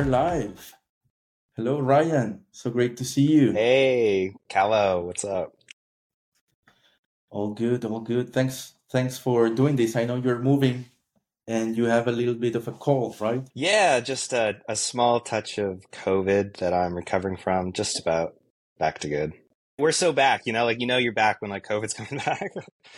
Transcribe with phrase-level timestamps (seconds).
[0.00, 0.72] we're live.
[1.56, 2.44] Hello, Ryan.
[2.52, 3.52] So great to see you.
[3.52, 5.52] Hey, Kaloh, what's up?
[7.28, 8.32] All good, all good.
[8.32, 9.96] Thanks, thanks for doing this.
[9.96, 10.86] I know you're moving
[11.46, 13.46] and you have a little bit of a cold, right?
[13.52, 18.36] Yeah, just a, a small touch of COVID that I'm recovering from, just about
[18.78, 19.34] back to good.
[19.78, 22.52] We're so back, you know, like you know you're back when like COVID's coming back.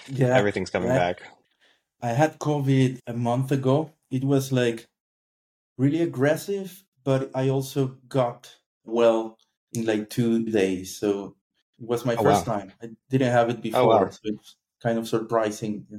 [0.09, 0.37] Yeah.
[0.37, 1.23] Everything's coming I, back.
[2.00, 3.91] I had COVID a month ago.
[4.09, 4.87] It was like
[5.77, 9.38] really aggressive, but I also got well
[9.73, 10.98] in like two days.
[10.98, 11.37] So
[11.80, 12.59] it was my Oh first wow.
[12.59, 12.73] time.
[12.83, 14.11] I didn't have it Oh before, wow.
[14.11, 15.87] so it's kind of surprising.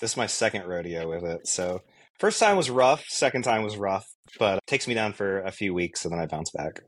[0.00, 1.48] This is my second rodeo with it.
[1.48, 1.82] So
[2.20, 4.06] first time was rough, second time was rough,
[4.38, 6.82] but it takes me down for a few weeks and then I bounce back.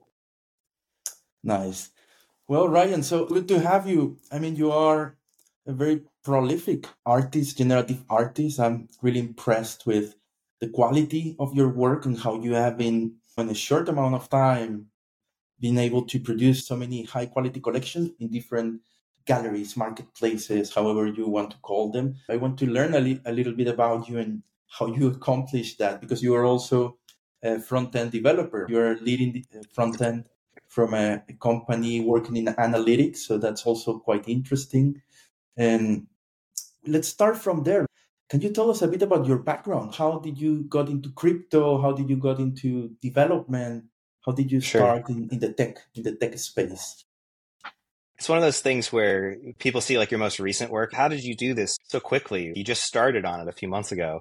[1.42, 1.90] Nice.
[2.48, 4.20] Well, Ryan, so good to have you.
[4.30, 5.16] I mean, you are
[5.66, 8.60] a very prolific artist, generative artist.
[8.60, 10.14] I'm really impressed with
[10.60, 14.28] the quality of your work and how you have been, in a short amount of
[14.28, 14.86] time,
[15.60, 18.80] been able to produce so many high quality collections in different
[19.26, 22.16] galleries, marketplaces, however you want to call them.
[22.28, 25.78] I want to learn a, li- a little bit about you and how you accomplished
[25.78, 26.98] that because you are also
[27.42, 28.66] a front end developer.
[28.68, 30.24] You are leading the uh, front end
[30.68, 35.02] from a, a company working in analytics, so that's also quite interesting.
[35.56, 36.06] And
[36.86, 37.86] let's start from there.
[38.30, 39.92] Can you tell us a bit about your background?
[39.96, 41.82] How did you got into crypto?
[41.82, 43.86] How did you got into development?
[44.24, 44.82] How did you Sure.
[44.82, 47.04] start in, in the tech in the tech space?
[48.18, 50.92] It's one of those things where people see like your most recent work.
[50.92, 52.52] How did you do this so quickly?
[52.54, 54.20] You just started on it a few months ago.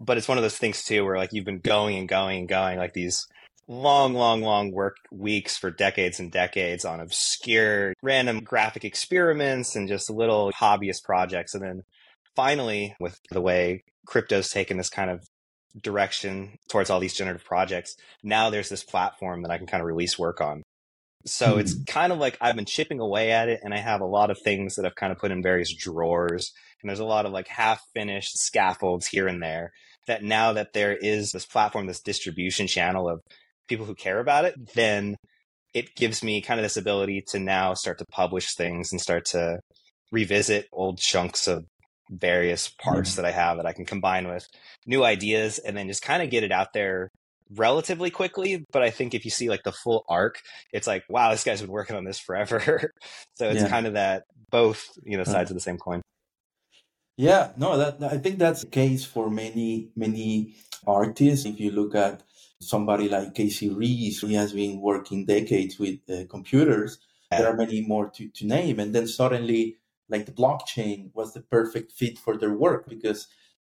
[0.00, 2.48] But it's one of those things too where like you've been going and going and
[2.48, 3.26] going like these
[3.68, 9.88] long, long, long work weeks for decades and decades on obscure random graphic experiments and
[9.88, 11.54] just little hobbyist projects.
[11.54, 11.82] And then
[12.36, 15.24] finally, with the way crypto's taken this kind of
[15.80, 19.86] direction towards all these generative projects, now there's this platform that I can kind of
[19.86, 20.62] release work on.
[21.26, 21.84] So it's Hmm.
[21.86, 24.38] kind of like I've been chipping away at it and I have a lot of
[24.44, 26.52] things that I've kind of put in various drawers.
[26.82, 29.72] And there's a lot of like half finished scaffolds here and there
[30.06, 33.20] that now that there is this platform, this distribution channel of
[33.68, 35.16] people who care about it, then
[35.74, 39.24] it gives me kind of this ability to now start to publish things and start
[39.26, 39.58] to
[40.12, 41.64] revisit old chunks of
[42.10, 43.22] various parts Yeah.
[43.22, 44.46] that I have that I can combine with
[44.86, 47.10] new ideas and then just kind of get it out there
[47.54, 48.64] relatively quickly.
[48.72, 50.40] But I think if you see like the full arc,
[50.72, 52.92] it's like, wow, this guy's been working on this forever.
[53.36, 53.68] so it's Yeah.
[53.68, 55.32] kind of that both, you know, Right.
[55.32, 56.02] sides of the same coin.
[57.16, 60.54] Yeah, no, that I think that's the case for many many
[60.86, 61.46] artists.
[61.46, 62.22] If you look at
[62.60, 66.98] somebody like Casey Reas, he has been working decades with uh, computers.
[67.30, 69.76] There are many more to, to name, and then suddenly,
[70.08, 73.26] like the blockchain was the perfect fit for their work because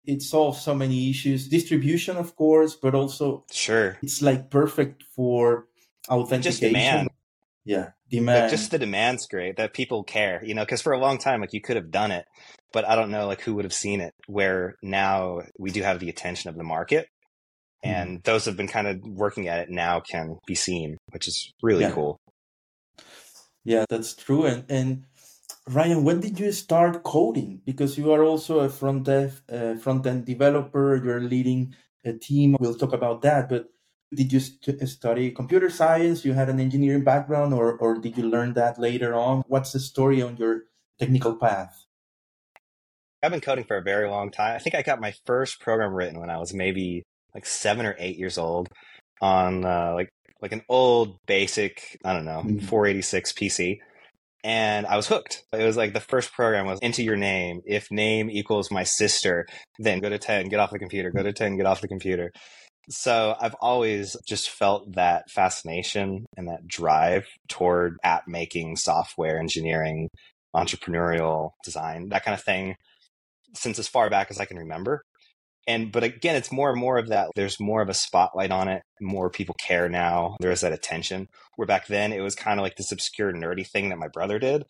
[0.05, 1.47] it solves so many issues.
[1.47, 3.97] Distribution, of course, but also Sure.
[4.01, 5.67] it's like perfect for
[6.03, 6.67] Just authentication.
[6.73, 7.09] demand.
[7.65, 11.17] Yeah, Like just the demand's great that people care, you know, because for a long
[11.17, 12.25] time, like you could have done it,
[12.73, 14.13] but I don't know like who would have seen it.
[14.27, 17.07] Where now we do have the attention of the market,
[17.81, 18.21] and mm-hmm.
[18.25, 21.83] those have been kind of working at it now can be seen, which is really
[21.83, 21.91] Yeah.
[21.93, 22.19] cool.
[23.63, 24.45] Yeah, that's true.
[24.45, 25.03] And and
[25.69, 27.61] Ryan, when did you start coding?
[27.65, 30.99] Because you are also a front end uh, front end developer.
[31.03, 32.57] You're leading a team.
[32.59, 33.47] We'll talk about that.
[33.47, 33.69] But
[34.13, 36.25] did you st- study computer science?
[36.25, 39.43] You had an engineering background, or or did you learn that later on?
[39.47, 40.63] What's the story on your
[40.99, 41.85] technical path?
[43.23, 44.57] I've been coding for a very long time.
[44.57, 47.03] I think I got my first program written when I was maybe
[47.33, 48.67] like seven or eight years old
[49.21, 50.09] on uh, like
[50.41, 52.63] like an old basic I don't know Mm.
[52.65, 53.79] 486 PC,
[54.43, 55.43] and I was hooked.
[55.53, 57.61] It was like the first program was into your name.
[57.65, 59.45] If name equals my sister,
[59.79, 61.11] then go to ten, get off the computer.
[61.11, 62.31] Go to ten, get off the computer.
[62.89, 70.09] So I've always just felt that fascination and that drive toward app making, software engineering,
[70.53, 72.75] entrepreneurial design, that kind of thing
[73.55, 75.03] since as far back as I can remember.
[75.67, 77.29] And but again, it's more and more of that.
[77.35, 78.83] There's more of a spotlight on it.
[78.99, 80.35] More people care now.
[80.39, 81.27] There is that attention.
[81.55, 84.39] Where back then it was kind of like this obscure nerdy thing that my brother
[84.39, 84.63] did.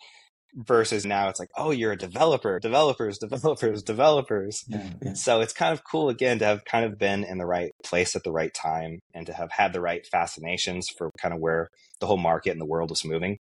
[0.56, 4.64] Versus now it's like, oh, you're a developer, developers, developers, developers.
[4.68, 5.14] Yeah, yeah.
[5.14, 8.16] So it's kind of cool again to have kind of been in the right place
[8.16, 11.70] at the right time and to have had the right fascinations for kind of where
[12.00, 13.38] the whole market and the world was moving.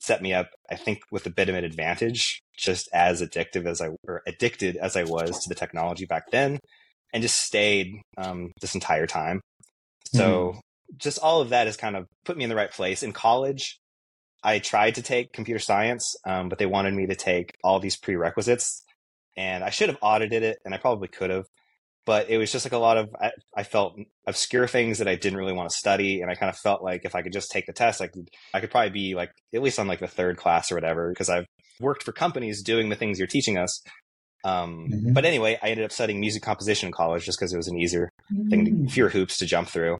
[0.00, 3.82] Set me up, I think, with a bit of an advantage, just as addictive as
[3.82, 6.60] I or addicted as I was to the technology back then,
[7.14, 9.40] and just stayed um, this entire time.
[10.12, 10.60] So
[10.98, 13.02] just all of that has kind of put me in the right place.
[13.02, 13.78] In college,
[14.42, 17.96] I tried to take computer science, um, but they wanted me to take all these
[17.96, 18.82] prerequisites,
[19.36, 21.46] and I should have audited it, and I probably could have.
[22.04, 25.14] but it was just like a lot of I, I, felt obscure things that I
[25.14, 27.50] didn't really want to study, and I kind of felt like if I could just
[27.50, 30.06] take the test, I could I could probably be like at least on like the
[30.06, 31.46] third class or whatever because I've
[31.80, 33.82] worked for companies doing the things you're teaching us.
[34.44, 35.12] Um, mm-hmm.
[35.12, 37.78] But anyway, I ended up studying music composition in college just because it was an
[37.78, 38.48] easier mm-hmm.
[38.48, 38.90] thing, to, mm.
[38.90, 39.98] fewer hoops to jump through.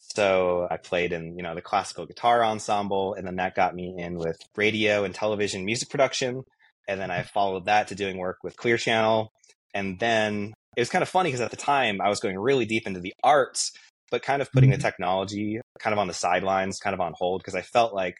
[0.00, 3.94] So I played in you know the classical guitar ensemble, and then that got me
[3.98, 6.42] in with radio and television music production,
[6.88, 9.30] and then I followed that to doing work with Clear Channel,
[9.74, 12.64] and then it was kind of funny because at the time I was going really
[12.64, 13.72] deep into the arts,
[14.10, 14.86] but kind of putting the mm-hmm.
[14.86, 18.16] technology kind of on the sidelines, kind of on hold, because I felt like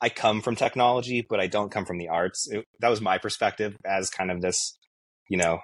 [0.00, 2.48] I come from technology, but I don't come from the arts.
[2.50, 4.76] It, that was my perspective as kind of this,
[5.28, 5.60] you know,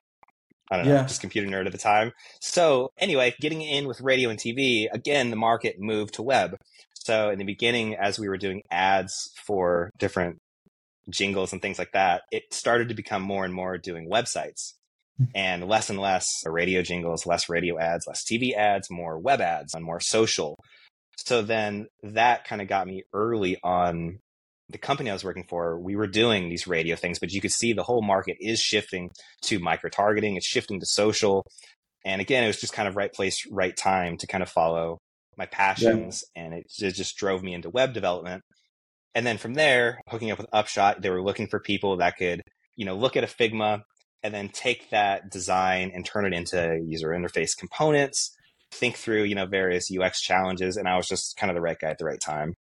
[0.71, 1.03] I don't know, yeah.
[1.03, 2.13] just computer nerd at the time.
[2.41, 6.57] So anyway, getting in with radio and TV, again, the market moved to web.
[6.95, 10.39] So in the beginning, as we were doing ads for different
[11.09, 14.75] jingles and things like that, it started to become more and more doing websites
[15.17, 15.25] hmm.
[15.35, 19.75] and less and less radio jingles, less radio ads, less TV ads, more web ads,
[19.75, 20.59] and more social.
[21.17, 24.19] So then that kind of got me early on
[24.71, 25.79] the company I was working for.
[25.79, 29.11] We were doing these radio things, but you could see the whole market is shifting
[29.43, 31.45] to micro targeting, it's shifting to social.
[32.05, 34.99] And again, it was just kind of right place, right time to kind of follow
[35.37, 36.25] my passions.
[36.35, 36.43] Yeah.
[36.43, 38.43] And it, it just drove me into web development.
[39.15, 42.43] And then from there, hooking up with Upshot, they were looking for people that could,
[42.77, 43.83] you know, look at a Figma
[44.23, 48.35] and then take that design and turn it into user interface components,
[48.73, 50.77] think through, you know, various UX challenges.
[50.77, 52.55] And I was just kind of the right guy at the right time.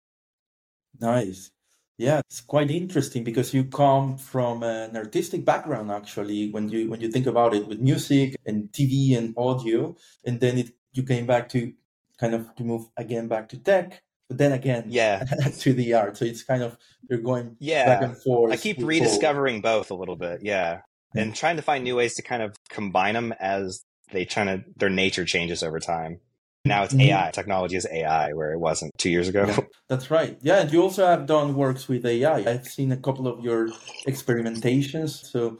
[1.00, 1.52] Nice.
[1.98, 7.02] Yeah, it's quite interesting because you come from an artistic background actually when you when
[7.02, 9.96] you think about it with music and TV and audio
[10.26, 11.74] and then it you came back to
[12.20, 15.24] kind of to move again back to tech but then again yeah
[15.60, 16.76] to the art so it's kind of
[17.08, 19.90] you're going yeah back and forth i keep rediscovering both.
[19.90, 20.82] both a little bit yeah
[21.16, 24.64] and trying to find new ways to kind of combine them as they trying to
[24.78, 26.20] their nature changes over time.
[26.68, 27.10] Now it's mm-hmm.
[27.10, 27.32] AI.
[27.32, 29.46] Technology is AI, where it wasn't two years ago.
[29.48, 29.60] Yeah,
[29.90, 30.38] that's right.
[30.42, 32.38] Yeah, and you also have done works with AI.
[32.38, 33.70] I've seen a couple of your
[34.08, 35.26] experimentations.
[35.26, 35.60] So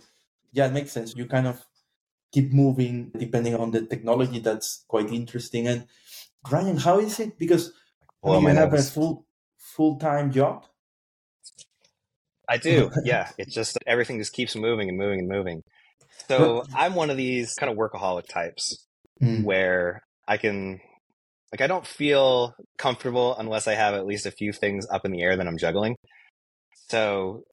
[0.52, 1.16] yeah, it makes sense.
[1.16, 1.66] You kind of
[2.32, 4.40] keep moving depending on the technology.
[4.40, 5.68] That's quite interesting.
[5.68, 5.88] And
[6.50, 7.38] Ryan, how is it?
[7.38, 7.74] Because
[8.22, 9.26] well, you have a full
[9.58, 10.66] full time job.
[12.48, 12.92] I do.
[13.04, 13.30] Yeah.
[13.38, 15.64] It's just everything just keeps moving and moving and moving.
[16.28, 18.86] So I'm one of these kind of workaholic types
[19.22, 19.44] mm.
[19.44, 20.80] where I can,
[21.52, 25.12] like, I don't feel comfortable unless I have at least a few things up in
[25.12, 25.96] the air that I'm juggling.
[26.90, 27.44] So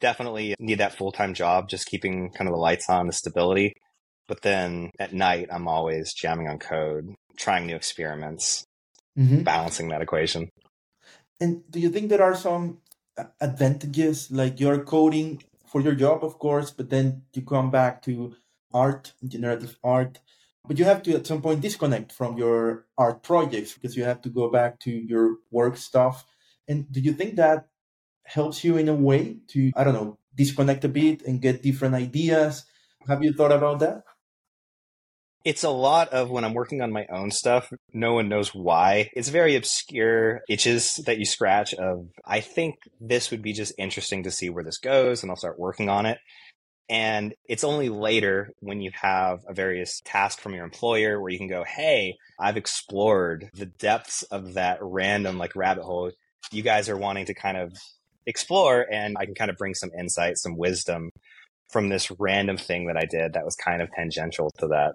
[0.00, 3.72] definitely need that full time job, just keeping kind of the lights on, the stability.
[4.28, 8.64] But then at night, I'm always jamming on code, trying new experiments,
[9.16, 9.42] mm-hmm.
[9.42, 10.48] balancing that equation.
[11.40, 12.78] And do you think there are some
[13.40, 18.34] advantages like you're coding for your job of course but then you come back to
[18.72, 20.20] art generative art
[20.66, 24.20] but you have to at some point disconnect from your art projects because you have
[24.22, 26.24] to go back to your work stuff
[26.68, 27.68] and do you think that
[28.24, 31.94] helps you in a way to i don't know disconnect a bit and get different
[31.94, 32.64] ideas
[33.06, 34.02] have you thought about that
[35.46, 39.10] it's a lot of when I'm working on my own stuff, no one knows why.
[39.14, 44.24] It's very obscure itches that you scratch of, I think this would be just interesting
[44.24, 46.18] to see where this goes, and I'll start working on it.
[46.88, 51.38] And it's only later when you have a various task from your employer where you
[51.38, 56.12] can go, Hey, I've explored the depths of that random like rabbit hole
[56.52, 57.76] you guys are wanting to kind of
[58.26, 58.86] explore.
[58.90, 61.10] And I can kind of bring some insight, some wisdom
[61.70, 64.94] from this random thing that I did that was kind of tangential to that.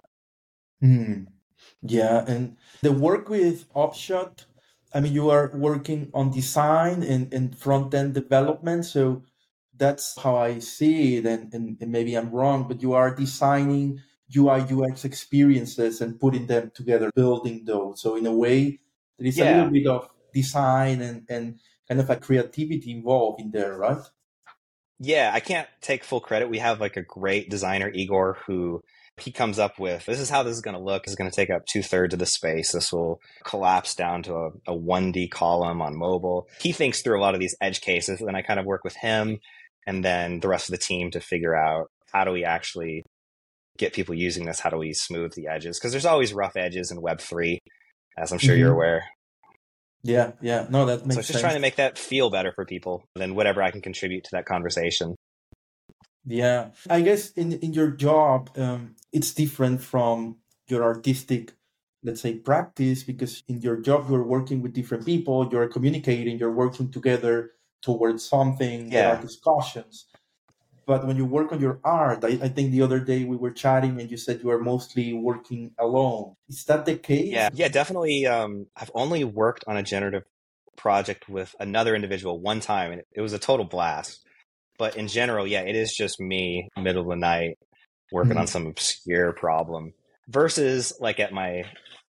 [0.82, 1.26] Mm.
[1.82, 4.46] Yeah, and the work with Upshot,
[4.92, 8.84] I mean, you are working on design and, and front end development.
[8.84, 9.22] So
[9.76, 11.26] that's how I see it.
[11.26, 14.00] And, and, and maybe I'm wrong, but you are designing
[14.34, 18.00] UI UX experiences and putting them together, building those.
[18.00, 18.80] So in a way,
[19.18, 19.44] there is yeah.
[19.44, 24.02] a little bit of design and, and kind of a creativity involved in there, right?
[24.98, 26.48] Yeah, I can't take full credit.
[26.48, 28.82] We have like a great designer, Igor, who
[29.20, 31.04] he comes up with this is how this is going to look.
[31.04, 32.72] It's going to take up two thirds of the space.
[32.72, 36.48] This will collapse down to a, a 1D column on mobile.
[36.60, 38.96] He thinks through a lot of these edge cases, and I kind of work with
[38.96, 39.40] him
[39.86, 43.04] and then the rest of the team to figure out how do we actually
[43.78, 44.60] get people using this?
[44.60, 45.78] How do we smooth the edges?
[45.78, 47.58] Because there's always rough edges in Web3,
[48.18, 48.60] as I'm sure mm-hmm.
[48.60, 49.04] you're aware.
[50.02, 50.66] Yeah, yeah.
[50.68, 53.34] No, that makes so it's just trying to make that feel better for people than
[53.34, 55.14] whatever I can contribute to that conversation.
[56.24, 61.52] Yeah, I guess in in your job, um, it's different from your artistic,
[62.02, 66.52] let's say, practice because in your job you're working with different people, you're communicating, you're
[66.52, 68.90] working together towards something.
[68.90, 69.02] Yeah.
[69.02, 70.06] There are discussions.
[70.86, 73.52] but when you work on your art, I, I, think the other day we were
[73.52, 76.34] chatting and you said you are mostly working alone.
[76.48, 77.28] Is that the case?
[77.32, 78.26] Yeah, yeah, definitely.
[78.26, 80.24] Um, I've only worked on a generative
[80.76, 84.20] project with another individual one time, and it was a total blast.
[84.78, 87.58] But in general, yeah, it is just me, middle of the night,
[88.10, 88.40] working mm-hmm.
[88.40, 89.92] on some obscure problem.
[90.28, 91.64] Versus like at my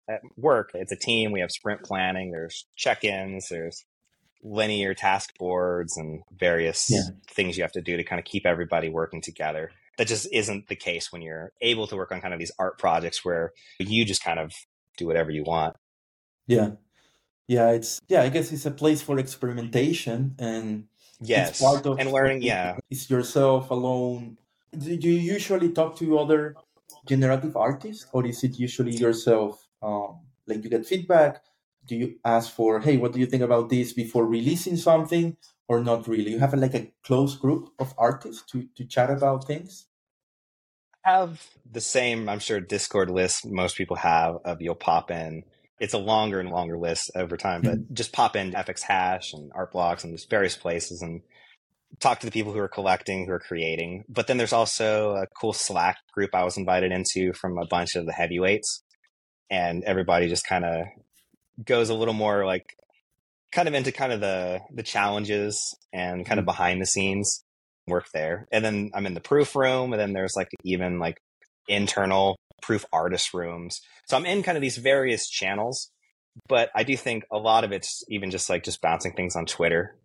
[0.08, 1.32] at work, it's a team.
[1.32, 2.30] We have sprint planning.
[2.30, 3.48] There's check-ins.
[3.48, 3.84] There's
[4.42, 7.02] linear task boards and various yeah.
[7.28, 9.70] things you have to do to kind of keep everybody working together.
[9.98, 12.78] That just isn't the case when you're able to work on kind of these art
[12.78, 14.52] projects where you just kind of
[14.96, 15.76] do whatever you want.
[16.46, 16.70] Yeah.
[17.50, 20.86] Yeah, it's yeah, I guess it's a place for experimentation and
[21.20, 22.42] yes, part of and learning.
[22.52, 24.38] Yeah, it's yourself alone.
[24.70, 26.54] Do you usually talk to other
[27.08, 29.66] generative artists, or is it usually yourself?
[29.82, 31.42] Um, like you get feedback,
[31.86, 35.36] do you ask for hey what do you think about this before releasing something
[35.68, 36.32] or not really?
[36.32, 39.86] You have a, like a close group of artists to to chat about things?
[41.04, 45.44] Have the same i'm sure discord list most people have of you'll pop in.
[45.78, 47.94] It's a longer and longer list over time but mm-hmm.
[47.94, 51.22] just pop in fx hash and art blocks and just various places and
[52.00, 54.04] talk to the people who are collecting who are creating.
[54.08, 57.94] But then there's also a cool slack group i was invited into from a bunch
[57.94, 58.82] of the heavyweights
[59.50, 60.86] and everybody just kind of
[61.64, 62.76] goes a little more like
[63.52, 66.50] kind of into kind of the the challenges and kind of mm-hmm.
[66.50, 67.44] behind the scenes
[67.86, 68.46] work there.
[68.52, 71.20] And then I'm in the proof room, and then there's like even like
[71.68, 73.80] internal proof artist rooms.
[74.06, 75.90] So I'm in kind of these various channels,
[76.48, 79.46] but I do think a lot of it's even just like just bouncing things on
[79.46, 79.96] Twitter.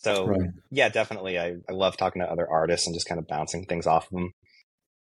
[0.00, 0.50] So right.
[0.70, 1.38] yeah, definitely.
[1.38, 4.12] I, I love talking to other artists and just kind of bouncing things off of
[4.12, 4.32] them.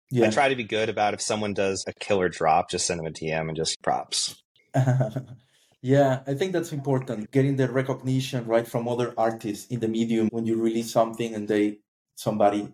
[0.10, 0.28] Yeah.
[0.28, 3.08] I try to be good about if someone does a killer drop, just send them
[3.08, 4.42] a DM and just props.
[5.88, 7.32] Yeah, I think that's important.
[7.32, 11.48] Getting the recognition right from other artists in the medium when you release something and
[11.48, 11.80] they
[12.14, 12.74] somebody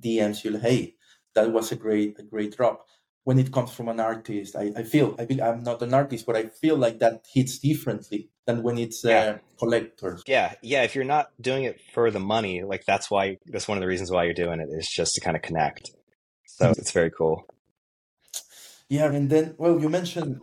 [0.00, 0.94] DMs you, hey,
[1.34, 2.86] that was a great a great drop.
[3.24, 6.24] When it comes from an artist, I, I feel I feel I'm not an artist,
[6.24, 9.24] but I feel like that hits differently than when it's yeah.
[9.24, 10.20] a collector.
[10.26, 10.84] Yeah, yeah.
[10.84, 13.88] If you're not doing it for the money, like that's why that's one of the
[13.88, 15.90] reasons why you're doing it is just to kind of connect.
[16.46, 16.80] So mm-hmm.
[16.80, 17.44] it's very cool.
[18.88, 20.40] Yeah, and then well, you mentioned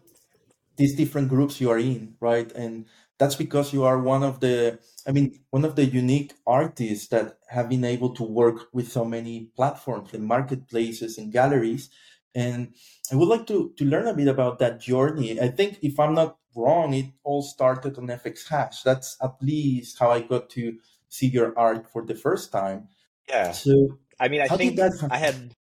[0.82, 2.52] these different groups you are in, right?
[2.54, 2.86] And
[3.20, 7.38] that's because you are one of the, I mean, one of the unique artists that
[7.50, 11.92] have been able to work with so many platforms and marketplaces and galleries.
[12.34, 12.74] And
[13.12, 15.40] I would like to, to learn a bit about that journey.
[15.40, 18.82] I think if I'm not wrong, it all started on FX Hash.
[18.82, 20.78] That's at least how I got to
[21.10, 22.88] see your art for the first time.
[23.30, 23.52] Yeah.
[23.52, 25.54] So I mean, I think I had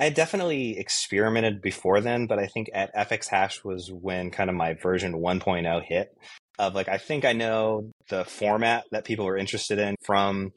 [0.00, 4.56] I definitely experimented before then, but I think at FX Hash was when kind of
[4.56, 6.16] my version 1.0 hit.
[6.58, 10.52] Of like, I think I know the format that people are interested in from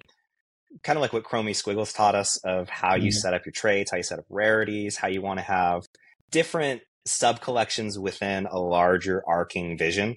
[0.82, 3.12] kind of like what Chromie Squiggles taught us of how you mm-hmm.
[3.12, 5.84] set up your traits, how you set up rarities, how you want to have
[6.32, 10.16] different sub collections within a larger arcing vision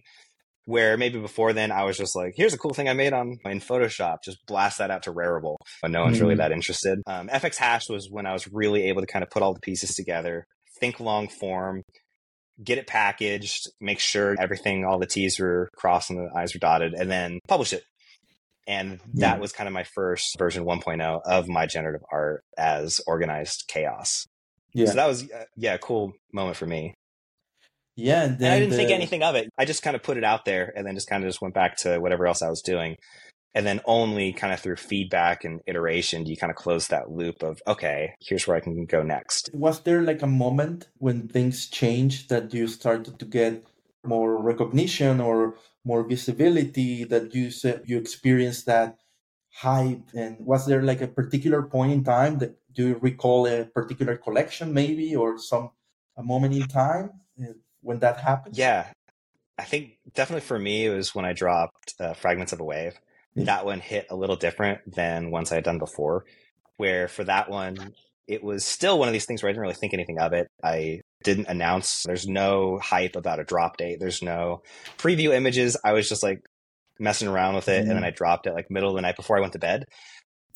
[0.67, 3.39] where maybe before then I was just like, here's a cool thing I made on
[3.45, 7.01] in Photoshop, just blast that out to Rarible, but no one's mm really that interested.
[7.07, 9.61] Um, FX Hash was when I was really able to kind of put all the
[9.61, 10.45] pieces together,
[10.81, 11.83] think long form,
[12.63, 16.59] get it packaged, make sure everything, all the T's were crossed and the I's were
[16.59, 17.85] dotted, and then publish it.
[18.67, 23.67] And that was kind of my first version 1.0 of my generative art as organized
[23.69, 24.27] chaos.
[24.75, 24.87] Yeah.
[24.87, 26.95] So that was, uh, yeah, a cool moment for me.
[27.97, 28.77] Yeah, and, and I didn't the...
[28.77, 29.49] think anything of it.
[29.59, 31.55] I just kind of put it out there, and then just kind of just went
[31.55, 32.97] back to whatever else I was doing,
[33.55, 37.11] and then only kind of through feedback and iteration do you kind of close that
[37.11, 39.51] loop of okay, here's where I can go next.
[39.55, 43.67] Was there like a moment when things changed that you started to get
[44.05, 48.99] more recognition or more visibility that you said you experienced that
[49.55, 53.65] hype and was there like a particular point in time that do you recall a
[53.65, 55.71] particular collection maybe or some
[56.17, 57.11] a moment in time
[57.87, 58.59] when that happened?
[58.59, 58.87] Yeah,
[59.59, 62.95] I think definitely for me it was when I dropped uh, Fragments of a Wave.
[63.35, 63.45] Yeah.
[63.45, 66.25] That one hit a little different than ones I had done before.
[66.77, 67.95] Where for that one,
[68.27, 70.49] it was still one of these things where I didn't really think anything of it.
[70.63, 72.03] I didn't announce.
[72.05, 73.99] There's no hype about a drop date.
[74.01, 74.63] There's no
[74.99, 75.77] preview images.
[75.85, 76.41] I was just like
[76.99, 78.07] messing around with it, mm and then mm-hmm.
[78.07, 79.85] I dropped it like middle of the night before I went to bed.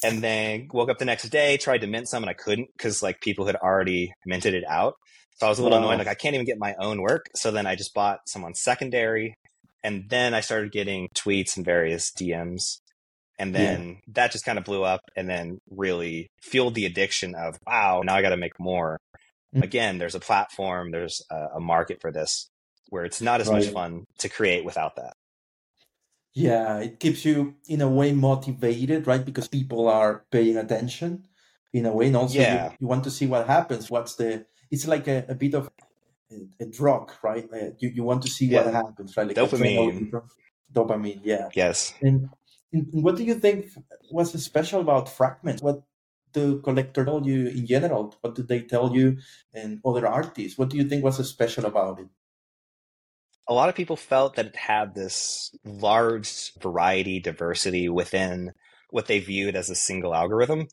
[0.02, 3.02] And then woke up the next day, tried to mint some, and I couldn't because
[3.02, 4.94] like people had already minted it out.
[5.40, 7.30] So I was a little annoyed, like I can't even get my own work.
[7.34, 9.34] So then I just bought some on secondary,
[9.82, 12.80] and then I started getting tweets and various DMs,
[13.38, 13.96] and then yeah.
[14.08, 18.16] that just kind of blew up, and then really fueled the addiction of wow, now
[18.16, 18.98] I got to make more.
[19.54, 19.62] Mm-hmm.
[19.62, 22.48] Again, there's a platform, there's a, a, market for this,
[22.90, 23.64] where it's not as right.
[23.64, 25.14] much fun to create without that.
[26.34, 29.24] Yeah, it keeps you in a way motivated, right?
[29.24, 31.26] Because people are paying attention
[31.72, 32.08] in a way.
[32.08, 32.66] And also, Yeah.
[32.66, 33.90] you, you want to see what happens.
[33.90, 34.44] What's the?
[34.70, 35.70] It's like a, a bit of
[36.30, 37.48] a, a drug, right?
[37.52, 39.26] Uh, you you want to see what happens, right?
[39.26, 40.10] Like Dopamine.
[40.10, 40.30] drug-
[40.72, 41.48] Dopamine, yeah.
[41.54, 41.94] Yes.
[42.00, 42.28] And,
[42.72, 43.66] and what do you think
[44.10, 45.62] was special about fragments?
[45.62, 45.82] What
[46.32, 48.14] do collectors tell you in general?
[48.20, 49.18] What did they tell you
[49.52, 50.56] and other artists?
[50.56, 52.06] What do you think was special about it?
[53.50, 58.52] a lot of people felt that it had this large variety, diversity within
[58.90, 60.68] what they viewed as a single algorithm.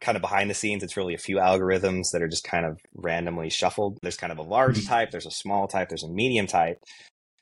[0.00, 2.78] Kind of behind the scenes, it's really a few algorithms that are just kind of
[2.94, 3.98] randomly shuffled.
[4.02, 4.88] There's kind of a large Mhm.
[4.88, 6.78] type, there's a small type, there's a medium type.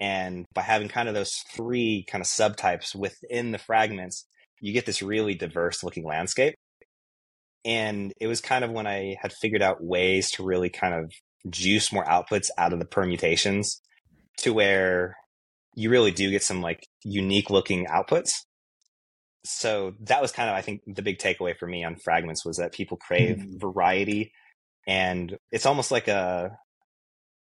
[0.01, 4.27] And by having kind of those three kind of subtypes within the fragments,
[4.61, 6.55] you get this really diverse looking landscape.
[7.65, 11.13] And it was kind of when I had figured out ways to really kind of
[11.49, 13.81] juice more outputs out of the permutations
[14.39, 15.17] to where
[15.75, 18.31] you really do get some like unique looking outputs.
[19.45, 22.57] So that was kind of, I think, the big takeaway for me on fragments was
[22.57, 23.61] that people crave Mhm.
[23.61, 24.33] variety
[24.87, 26.59] and it's almost like a,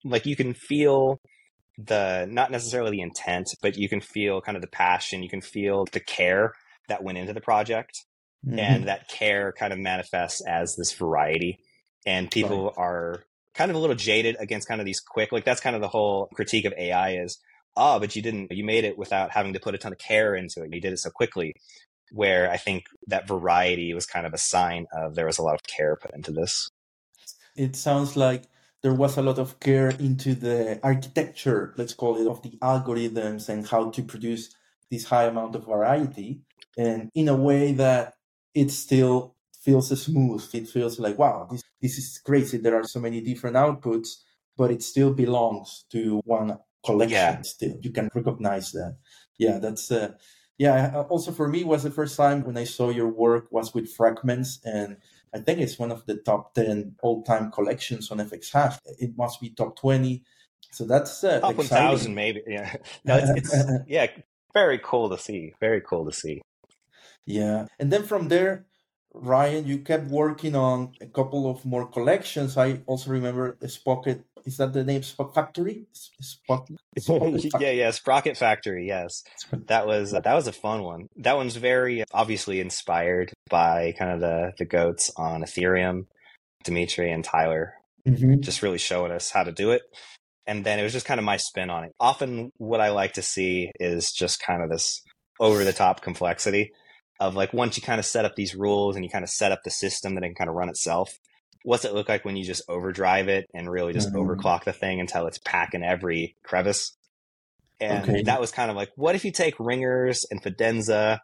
[0.04, 1.20] like you can feel
[1.78, 5.42] the, not necessarily the intent, but you can feel kind of the passion, you can
[5.42, 6.54] feel the care
[6.88, 7.94] that went into the project
[8.44, 8.58] Mm-hmm.
[8.58, 11.60] and that care kind of manifests as this variety
[12.08, 15.62] and people are kind of a little jaded against kind of these quick like that's
[15.62, 17.38] kind of the whole critique of ai is
[17.78, 20.34] oh but you didn't you made it without having to put a ton of care
[20.34, 21.54] into it you did it so quickly
[22.12, 25.56] where i think that variety was kind of a sign of there was a lot
[25.56, 26.70] of care put into this
[27.56, 28.44] it sounds like
[28.82, 33.50] there was a lot of care into the architecture, let's call it, of the algorithms
[33.50, 34.56] and how to produce
[34.90, 36.42] this high amount of variety,
[36.78, 38.16] and in a way that
[38.54, 40.44] it still feels smooth.
[40.54, 42.58] It feels like, wow, this, this is crazy.
[42.58, 44.10] There are so many different outputs,
[44.58, 47.42] but it still belongs to one collection Yeah.
[47.44, 47.76] still.
[47.82, 48.98] You can recognize that.
[49.38, 50.14] Yeah, that's uh,
[50.66, 51.04] yeah.
[51.10, 54.60] Also for me, was the first time when I saw your work was with fragments,
[54.64, 54.98] and
[55.34, 58.78] I think it's one of the top ten all-time collections on FX Hash.
[59.00, 60.24] It must be top twenty.
[60.72, 63.54] So that's uh, top 1000 maybe yeah no it's, it's
[63.88, 64.08] yeah
[64.54, 66.42] very cool to see very cool to see
[67.26, 67.68] Yeah.
[67.80, 68.66] And then from there,
[69.14, 72.58] Ryan, you kept working on a couple of more collections.
[72.58, 74.26] I also remember Spocket.
[74.46, 75.86] Is that the name Spock Factory?
[76.22, 76.68] Spock,
[77.00, 78.88] Spocket yeah, yeah, Sprocket Factory.
[78.88, 79.24] Yes,
[79.68, 81.08] that was that was a fun one.
[81.18, 86.06] That one's very obviously inspired by kind of the the goats on Ethereum,
[86.64, 87.74] Dmitri and Tyler,
[88.08, 88.40] Mhm.
[88.42, 89.82] just really showing us how to do it.
[90.48, 91.92] And then it was just kind of my spin on it.
[92.00, 95.02] Often, what I like to see is just kind of this
[95.40, 96.72] over the top complexity
[97.20, 99.52] of like once you kind of set up these rules and you kind of set
[99.52, 101.14] up the system that it can kind of run itself.
[101.64, 104.16] What's it look like when you just overdrive it and really just Mhm.
[104.16, 106.96] overclock the thing until it's packing every crevice?
[107.80, 108.24] And Okay.
[108.26, 111.20] that was kind of like, what if you take ringers and Fidenza?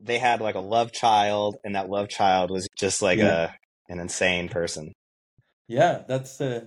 [0.00, 3.20] They had like a love child, and that love child was just like Yeah.
[3.20, 3.54] a
[3.88, 4.92] an insane person.
[5.68, 6.66] Yeah, that's uh,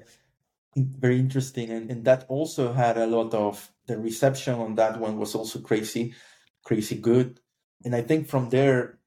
[0.75, 1.69] very interesting.
[1.71, 5.59] And, and that also had a lot of the reception on that one was also
[5.61, 6.15] crazy,
[6.65, 7.39] crazy good.
[7.85, 8.99] And I think from there,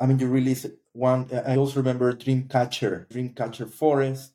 [0.00, 0.66] I mean, you released
[0.98, 1.28] one.
[1.32, 4.32] Uh, I also remember Dreamcatcher, Dreamcatcher Forest.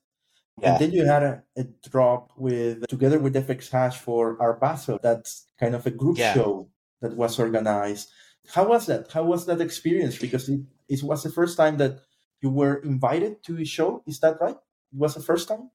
[0.61, 0.73] Yeah.
[0.73, 4.99] And then you had a, a drop with together with FX Hash for Art Basel.
[5.01, 6.33] That's kind of a group Yeah.
[6.33, 6.69] show
[7.01, 8.09] that was organized.
[8.53, 9.11] How was that?
[9.11, 10.17] How was that experience?
[10.17, 11.99] Because it, it was the first time that
[12.41, 14.03] you were invited to a show.
[14.05, 14.55] Is that right?
[14.55, 15.71] It was the first time.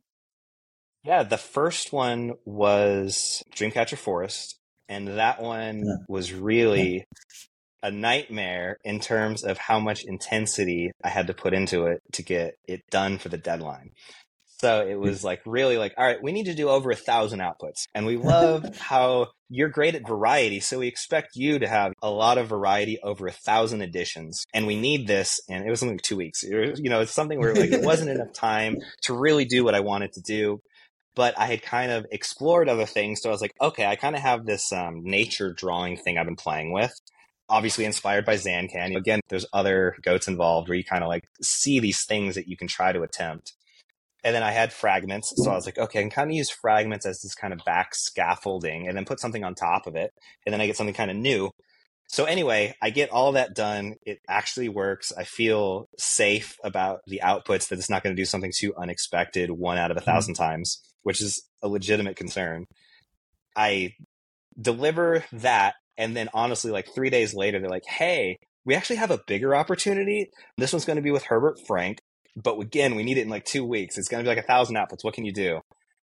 [1.04, 5.94] Yeah, the first one was Dreamcatcher Forest, and that one Yeah.
[6.08, 7.04] was really
[7.82, 12.22] a nightmare in terms of how much intensity I had to put into it to
[12.22, 13.90] get it done for the deadline.
[14.60, 17.38] So it was like really like, all right, we need to do over a thousand
[17.38, 17.84] outputs.
[17.94, 20.58] And we love how you're great at variety.
[20.58, 24.44] So we expect you to have a lot of variety over a thousand editions.
[24.52, 25.40] And we need this.
[25.48, 26.42] And it was only two weeks.
[26.42, 29.62] It was- you know, it's something where like it wasn't enough time to really do
[29.64, 30.60] what I wanted to do.
[31.14, 33.20] But I had kind of explored other things.
[33.22, 36.26] So I was like, okay, I kind of have this um, nature drawing thing I've
[36.26, 36.92] been playing with.
[37.48, 38.96] Obviously inspired by Zancan.
[38.96, 42.56] Again, there's other goats involved where you kind of like see these things that you
[42.56, 43.54] can try to attempt.
[44.24, 45.32] And then I had fragments.
[45.36, 47.64] So I was like, okay, I can kind of use fragments as this kind of
[47.64, 50.12] back scaffolding and then put something on top of it.
[50.44, 51.50] And then I get something kind of new.
[52.08, 53.94] So anyway, I get all that done.
[54.04, 55.12] It actually works.
[55.16, 59.50] I feel safe about the outputs that it's not going to do something too unexpected
[59.50, 60.10] one out of a mm-hmm.
[60.10, 62.64] thousand times, which is a legitimate concern.
[63.54, 63.94] I
[64.60, 65.74] deliver that.
[65.98, 69.54] And then honestly, like three days later, they're like, hey, we actually have a bigger
[69.54, 70.30] opportunity.
[70.56, 71.98] This one's going to be with Herbert Franke.
[72.36, 73.98] But again, we need it in like two weeks.
[73.98, 75.02] It's going to be like a thousand outputs.
[75.02, 75.60] What can you do?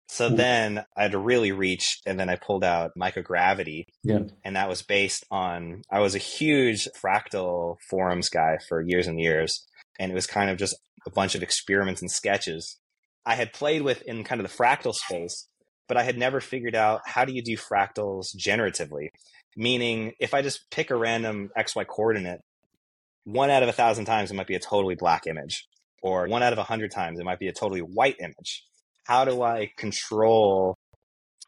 [0.07, 0.37] So Cool.
[0.37, 4.19] then I had to really reach, and then I pulled out microgravity, Yeah.
[4.43, 9.19] and that was based on I was a huge fractal forums guy for years and
[9.21, 9.65] years,
[9.99, 10.75] and it was kind of just
[11.07, 12.77] a bunch of experiments and sketches.
[13.25, 15.47] I had played with in kind of the fractal space,
[15.87, 19.07] but I had never figured out how do you do fractals generatively?
[19.55, 22.41] Meaning, if I just pick a random XY coordinate,
[23.25, 25.67] one out of a thousand times it might be a totally black image,
[26.01, 28.65] or one out of a hundred times it might be a totally white image.
[29.03, 30.77] How do I control?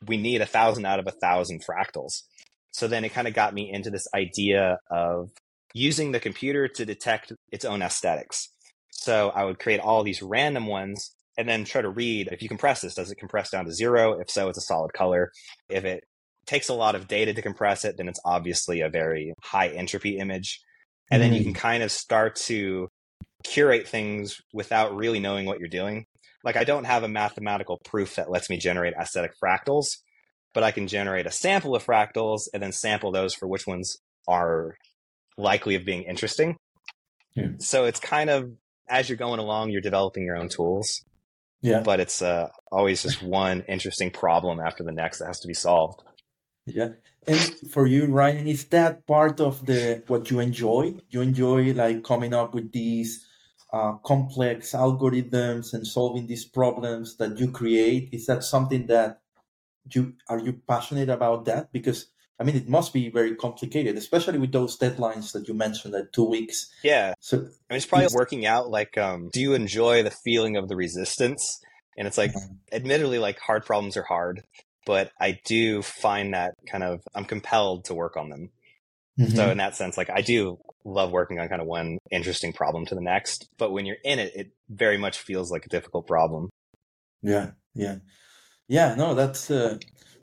[0.06, 2.24] We need a thousand out of a thousand fractals.
[2.72, 5.30] So then it kind of got me into this idea of
[5.74, 8.50] using the computer to detect its own aesthetics.
[8.92, 12.50] So I would create all these random ones and then try to read if you
[12.50, 14.20] compress this, does it compress down to zero?
[14.20, 15.32] If so, it's a solid color.
[15.70, 16.04] If it
[16.46, 20.18] takes a lot of data to compress it, then it's obviously a very high entropy
[20.18, 20.62] image.
[21.10, 21.32] And mm-hmm.
[21.32, 21.58] then you can mm.
[21.58, 22.90] kind of start to
[23.44, 26.06] curate things without really knowing what you're doing.
[26.44, 29.98] Like I don't have a mathematical proof that lets me generate aesthetic fractals,
[30.54, 33.98] but I can generate a sample of fractals and then sample those for which ones
[34.28, 34.76] are
[35.38, 36.58] likely of being interesting.
[37.36, 37.50] Yeah.
[37.60, 38.52] So it's kind of
[38.88, 41.04] as you're going along, you're developing your own tools.
[41.62, 41.80] Yeah.
[41.80, 45.54] But it's uh, always just one interesting problem after the next that has to be
[45.54, 46.02] solved.
[46.66, 46.90] Yeah.
[47.28, 47.40] And
[47.72, 50.96] for you, Ryan, is that part of the what you enjoy?
[51.10, 53.26] You enjoy like coming up with these
[53.72, 58.10] uh, complex algorithms and solving these problems that you create.
[58.12, 59.22] Is that something that
[59.92, 61.72] you are you passionate about that?
[61.72, 62.08] Because
[62.40, 66.12] I mean, it must be very complicated, especially with those deadlines that you mentioned at
[66.12, 66.70] two weeks.
[66.84, 67.14] Yeah.
[67.20, 68.70] So I mean, it's probably it's, working out.
[68.70, 71.62] Like, um, do you enjoy the feeling of the resistance?
[71.98, 72.56] And it's like, mm-hmm.
[72.72, 74.44] admittedly, like hard problems are hard,
[74.86, 78.50] but I do find that kind of I'm compelled to work on them.
[79.20, 79.36] Mm-hmm.
[79.36, 82.86] So in that sense, like I do love working on kind of one interesting problem
[82.88, 86.08] to the next, but when you're in it, it very much feels like a difficult
[86.08, 86.50] problem.
[87.22, 87.98] Yeah, yeah,
[88.68, 88.96] yeah.
[88.96, 89.78] No, that's uh,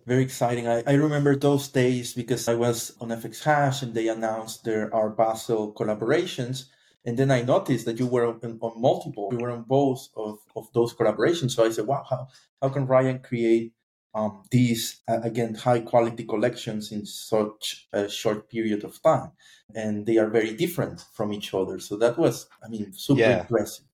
[0.07, 0.67] very exciting.
[0.67, 4.93] I, I remember those days because I was on FX Hash and they announced their
[4.95, 6.65] Art Basel collaborations.
[7.05, 10.39] And then I noticed that you were on, on multiple, you were on both of,
[10.55, 11.53] of those collaborations.
[11.53, 12.29] So I said, wow, how,
[12.61, 13.73] how can Ryan create
[14.15, 19.33] um, these, uh, again, high quality collections in such a short period of time?
[19.75, 21.79] And they are very different from each other.
[21.79, 23.41] So that was, I mean, super yeah.
[23.41, 23.85] impressive.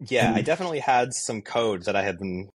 [0.00, 2.50] Yeah, and, I definitely had some code that I had been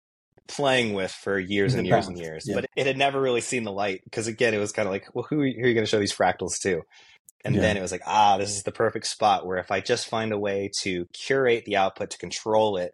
[0.47, 2.55] playing with for years and years and years, yeah.
[2.55, 5.13] but it had never really seen the light because again, it was kind of like,
[5.13, 6.81] well, who, who are you going to show these fractals to?
[7.45, 7.61] And yeah.
[7.61, 10.33] then it was like, ah, this is the perfect spot where if I just find
[10.33, 12.93] a way to curate the output to control it,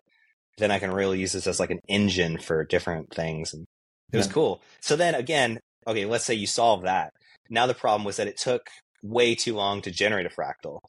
[0.58, 3.54] then I can really use this as like an engine for different things.
[3.54, 4.20] And it yeah.
[4.20, 4.62] was cool.
[4.82, 7.12] So then again, okay, let's say you solve that.
[7.50, 8.70] Now the problem was that it took
[9.04, 10.80] way too long to generate a fractal.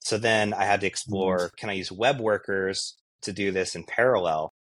[0.00, 1.56] So then I had to explore, mm-hmm.
[1.56, 4.52] can I use web workers to do this in parallel?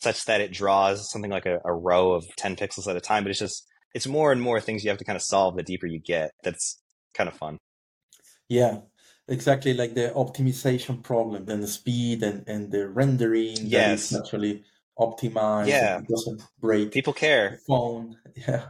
[0.00, 3.24] such that it draws something like a, a row of 10 pixels at a time.
[3.24, 5.62] But it's just, it's more and more things you have to kind of solve the
[5.62, 6.30] deeper you get.
[6.42, 6.80] That's
[7.14, 7.58] kind of fun.
[8.48, 8.78] Yeah,
[9.28, 14.10] exactly like the optimization problem and the speed and, and the rendering yes.
[14.10, 14.64] that is naturally
[14.98, 15.68] optimized.
[15.68, 16.00] Yeah.
[16.08, 16.92] doesn't break.
[16.92, 17.60] People care.
[17.66, 18.16] phone.
[18.36, 18.66] Yeah.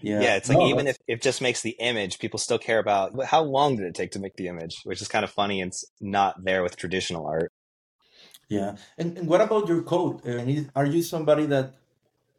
[0.00, 0.20] Yeah.
[0.20, 0.36] Yeah.
[0.36, 3.42] It's like no, even if it just makes the image, people still care about how
[3.42, 5.60] long did it take to make the image, which is kind of funny.
[5.60, 7.50] And it's not there with traditional art.
[8.48, 8.76] Yeah.
[8.96, 10.24] And, and what about your code?
[10.24, 11.74] Uh, are you somebody that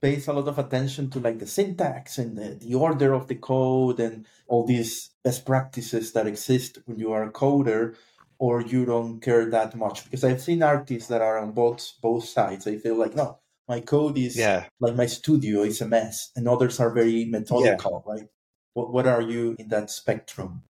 [0.02, 3.36] pays a lot of attention to like the syntax and the, the order of the
[3.36, 7.96] code and all these best practices that exist when you are a coder?
[8.42, 10.06] Or you don't care that much?
[10.06, 12.66] Because I've seen artists that are on both both sides.
[12.68, 14.68] I feel like no, my code is yeah.
[14.80, 18.14] like my studio is a mess, and others are very methodical, yeah.
[18.14, 18.30] right?
[18.76, 20.64] What what are you in that spectrum?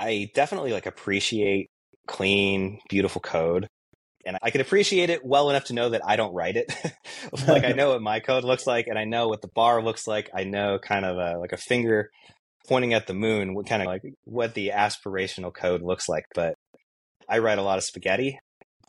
[0.00, 1.70] I definitely like appreciate
[2.08, 3.68] clean, beautiful code
[4.24, 6.72] and I can appreciate it well enough to know that I don't write it.
[7.46, 10.06] like I know what my code looks like, and I know what the bar looks
[10.06, 10.30] like.
[10.34, 12.10] I know kind of a, like a finger
[12.68, 16.24] pointing at the moon, what kind of like what the aspirational code looks like.
[16.34, 16.54] But
[17.28, 18.38] I write a lot of spaghetti.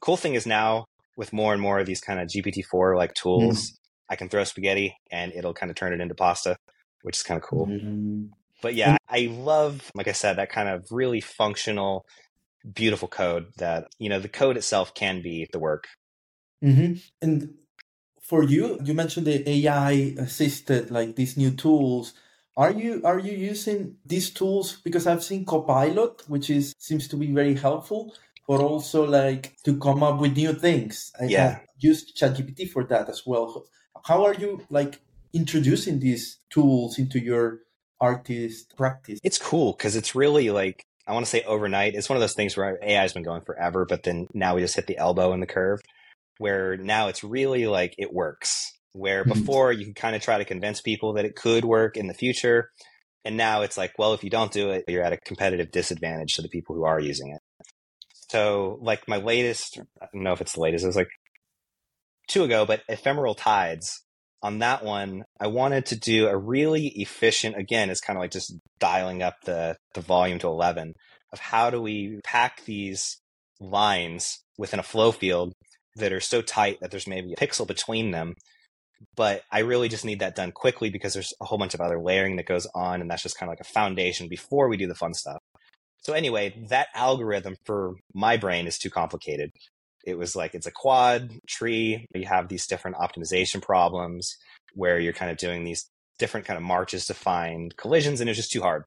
[0.02, 3.72] Cool thing is now with more and more of these kind of GPT-4 like tools,
[3.72, 3.76] mm.
[4.10, 6.58] I can throw spaghetti and it'll kind of turn it into pasta,
[7.04, 7.68] which is kind of cool.
[7.68, 8.30] Mm.
[8.62, 12.06] But yeah, I love, like I said, that kind of really functional
[12.72, 15.88] beautiful code that you know the code itself can be the work.
[16.64, 16.94] Mm-hmm.
[17.22, 17.56] and
[18.22, 22.14] for you you mentioned the ai assisted like these new tools.
[22.56, 24.78] Are you are you using these tools?
[24.84, 28.14] Because i've seen copilot which is seems to be very helpful
[28.48, 31.12] but also like to come up with new things.
[31.20, 31.60] I yeah.
[31.80, 33.66] used chatgpt for that as well.
[34.04, 35.00] How are you like
[35.34, 37.60] introducing these tools into your
[38.02, 39.20] artist practice?
[39.24, 41.96] It's cool because it's really like I want to say overnight.
[41.96, 44.62] It's one of those things where AI has been going forever, but then now we
[44.62, 45.80] just hit the elbow in the curve
[46.38, 48.72] where now it's really like it works.
[48.94, 49.40] Where mm-hmm.
[49.40, 52.14] before you could kind of try to convince people that it could work in the
[52.14, 52.70] future.
[53.26, 56.36] And now it's like, well, if you don't do it, you're at a competitive disadvantage
[56.36, 57.42] to the people who are using it.
[58.30, 61.10] So, like my latest, I don't know if it's the latest, it was like
[62.28, 64.03] two ago, but ephemeral tides.
[64.44, 68.32] On that one, I wanted to do a really efficient, again, it's kind of like
[68.32, 70.94] just dialing up the, the volume to 11
[71.32, 73.22] of how do we pack these
[73.62, 75.54] lines within a flow field
[75.96, 78.34] that are so tight that there's maybe a pixel between them.
[79.16, 82.02] But I really just need that done quickly because there's a whole bunch of other
[82.02, 83.02] layering that goes on.
[83.02, 85.40] And that's just kind of like a foundation before we do the fun stuff.
[86.00, 89.52] So anyway, that algorithm for my brain is too complicated.
[90.04, 92.06] It was like it's a quad tree.
[92.14, 94.36] You have these different optimization problems
[94.74, 95.88] where you're kind of doing these
[96.20, 98.84] different kind of marches to find collisions, and it's just too hard.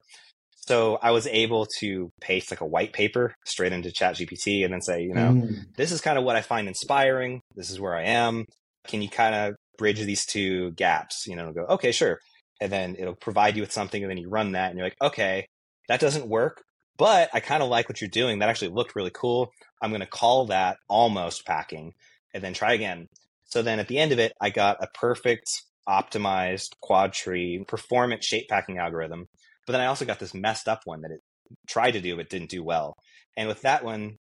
[0.66, 4.82] So I was able to paste like a white paper straight into ChatGPT and then
[4.82, 5.64] say, you know, mm.
[5.76, 7.40] this is kind of what I find inspiring.
[7.54, 8.46] This is where I am.
[8.88, 11.26] Can you kind of bridge these two gaps?
[11.26, 12.18] You know, go, okay, sure.
[12.60, 14.96] And then it'll provide you with something, and then you run that, and you're like,
[15.00, 15.46] okay,
[15.88, 16.62] that doesn't work,
[16.96, 18.38] but I kind of like what you're doing.
[18.38, 19.50] That actually looked really cool.
[19.82, 21.94] I'm going to call that almost packing
[22.34, 23.08] and then try again.
[23.44, 25.48] So then at the end of it, I got a perfect
[25.88, 29.26] optimized quad tree performance shape packing algorithm.
[29.66, 31.20] But then I also got this messed up one that it
[31.68, 32.96] tried to do but didn't do well.
[33.36, 34.16] And with that one,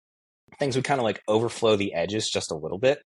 [0.58, 3.00] things would kind of like overflow the edges just a little bit.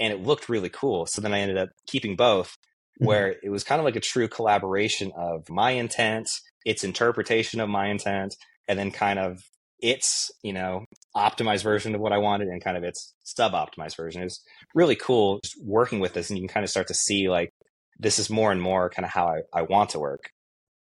[0.00, 1.06] And it looked really cool.
[1.06, 3.06] So then I ended up keeping both, mm-hmm.
[3.06, 6.28] where it was kind of like a true collaboration of my intent,
[6.64, 8.34] its interpretation of my intent,
[8.68, 9.42] and then kind of
[9.80, 10.84] its you know
[11.16, 14.22] optimized version of what I wanted and kind of its sub optimized version.
[14.22, 14.42] It was
[14.74, 17.50] really cool just working with this, and you can kind of start to see like
[17.98, 20.30] this is more and more kind of how I, I want to work.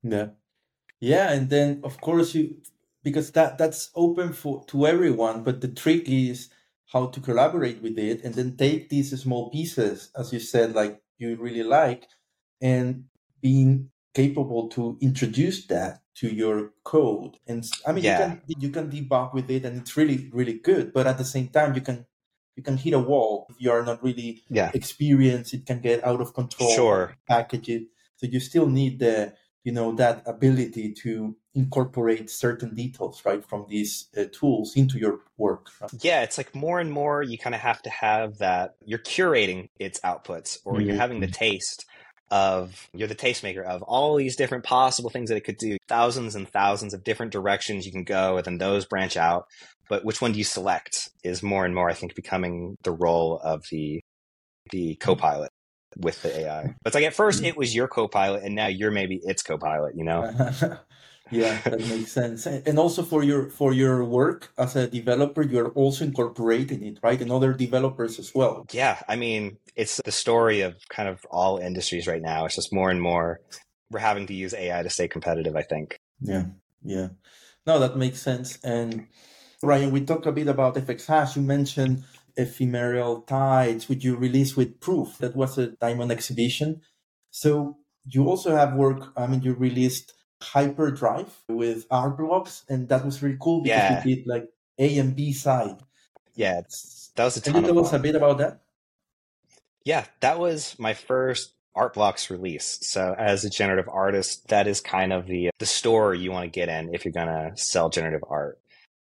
[0.03, 0.29] Yeah,
[1.01, 2.57] yeah, and then of course you
[3.03, 6.49] because that that's open for to everyone, but the trick is
[6.93, 11.01] how to collaborate with it and then take these small pieces, as you said, like
[11.19, 12.07] you really like,
[12.61, 13.05] and
[13.41, 18.19] being capable to introduce that to your code and i mean yeah.
[18.19, 21.25] you can you can debug with it and it's really really good but at the
[21.25, 22.05] same time you can
[22.57, 24.71] you can hit a wall if you are not really yeah.
[24.75, 27.85] experienced it can get out of control sure package it
[28.17, 29.33] so you still need the
[29.65, 35.21] you know that ability to incorporate certain details right from these uh, tools into your
[35.37, 35.91] work right?
[36.03, 39.69] yeah it's like more and more you kind of have to have that you're curating
[39.79, 40.89] its outputs or mm-hmm.
[40.89, 41.87] you're having the taste
[42.33, 45.77] of you're the tastemaker of all these different possible things that it could do.
[45.87, 49.45] Thousands and thousands of different directions you can go and then those branch out.
[49.89, 53.41] But which one do you select is more and more i think becoming the role
[53.43, 54.01] of the
[54.71, 55.51] the co-pilot
[55.99, 57.47] with the ai but it's like at first mm.
[57.47, 60.33] it was your co-pilot and now you're maybe its co-pilot you know
[61.33, 65.71] yeah that makes sense and also for your for your work as a developer you're
[65.71, 70.61] also incorporating it right and other developers as well yeah i mean it's the story
[70.61, 72.45] of kind of all industries right now.
[72.45, 73.41] It's just more and more
[73.91, 75.99] we're having to use AI to stay competitive, I think.
[76.21, 76.45] Yeah,
[76.83, 77.09] yeah.
[77.67, 78.59] No, that makes sense.
[78.65, 79.07] And
[79.63, 81.37] Ryan, we talked a bit about FX Hash.
[81.37, 82.05] You mentioned
[82.37, 85.19] ephemeral tides, which you released with Proof.
[85.19, 86.81] That was a diamond exhibition.
[87.31, 93.23] So you also have work, I mean, you released Hyperdrive with Artblocks, and that was
[93.23, 94.05] really cool because yeah.
[94.05, 95.79] you did like A and B side.
[96.35, 96.63] Yeah,
[97.17, 98.61] that was a ton Can you tell us a bit about that?
[99.85, 102.79] Yeah, that was my first art blocks release.
[102.83, 106.51] So as a generative artist, that is kind of the the store you want to
[106.51, 108.59] get in if you're going to sell generative art.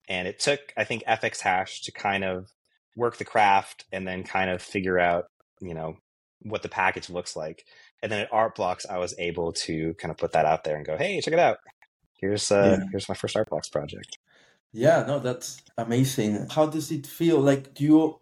[0.08, 2.52] And it took I think FX hash to kind of
[2.96, 5.26] work the craft and then kind of figure out,
[5.62, 5.98] you know,
[6.42, 7.66] what the package looks like.
[8.02, 10.78] And then at art blocks I was able to kind of put that out there
[10.78, 11.58] and go, "Hey, check it out.
[12.14, 12.86] Here's uh yeah.
[12.92, 14.18] here's my first art blocks project."
[14.72, 16.48] Yeah, no, that's amazing.
[16.50, 17.40] How does it feel?
[17.40, 18.20] Like do you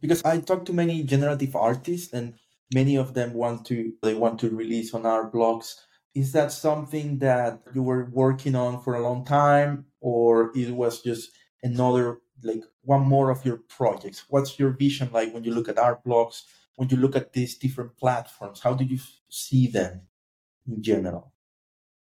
[0.00, 2.34] because I talk to many generative artists and
[2.74, 5.86] many of them want to they want to release on Art Blocks.
[6.14, 11.00] Is that something that you were working on for a long time or it was
[11.02, 11.30] just
[11.62, 14.24] another like one more of your projects?
[14.28, 16.44] What's your vision like when you look at Art Blocks,
[16.76, 18.60] when you look at these different platforms?
[18.60, 20.02] How do you see them
[20.66, 21.32] in general?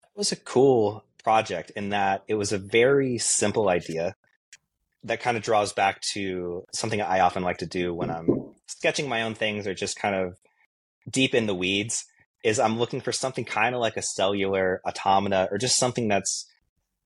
[0.04, 4.16] It was a cool project in that it was a very simple idea
[5.04, 9.10] that kind of draws back to something I often like to do when I'm sketching
[9.10, 10.38] my own things or just kind of
[11.10, 12.06] deep in the weeds
[12.44, 16.46] is I'm looking for something kind of like a cellular automata or just something that's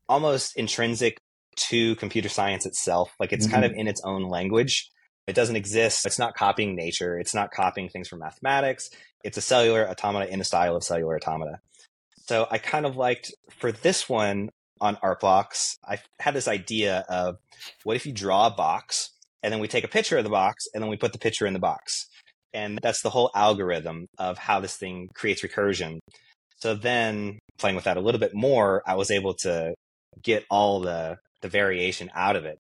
[0.10, 1.20] almost intrinsic
[1.56, 3.14] to computer science itself.
[3.20, 3.54] Like it's mm-hmm.
[3.54, 3.82] kind of mm-hmm.
[3.82, 4.90] in its own language.
[5.28, 6.06] It doesn't exist.
[6.06, 7.20] It's not copying nature.
[7.20, 8.90] It's not copying things from mathematics.
[9.24, 11.60] It's a cellular automata in the style of cellular automata.
[12.28, 14.50] So I kind of liked for this one,
[14.82, 17.38] on art blocks, I had this idea of
[17.84, 19.10] what if you draw a box
[19.44, 21.46] and then we take a picture of the box and then we put the picture
[21.46, 22.08] in the box.
[22.54, 26.00] And that's the whole algorithm of how this thing creates recursion.
[26.58, 29.74] So then playing with that a little bit more, I was able to
[30.22, 32.58] get all the, the variation out of it.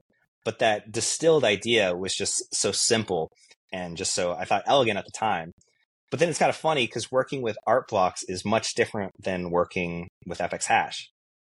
[0.47, 3.29] But that distilled idea was just so simple
[3.73, 5.51] and just so I thought elegant at the time.
[6.09, 9.51] But then it's kind of funny because working with art blocks is much different than
[9.51, 11.09] working with FX hash.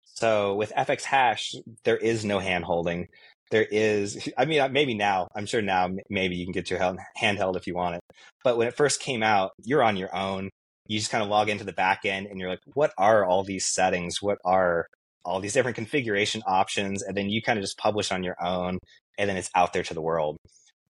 [0.06, 1.52] So with FX hash,
[1.84, 3.08] there is no hand holding.
[3.52, 6.80] There is, I mean, uh, maybe now, I'm sure now, maybe you can get your
[7.22, 8.02] handheld if you want it.
[8.46, 10.50] But when it first came out, you're on your own.
[10.88, 13.44] You just kind of log into the back end and you're like, what are all
[13.44, 14.22] these settings?
[14.22, 14.86] What are
[15.28, 17.04] all these different configuration options?
[17.04, 18.80] And then you kind of just publish on your own
[19.18, 20.38] and then it's out there to the world.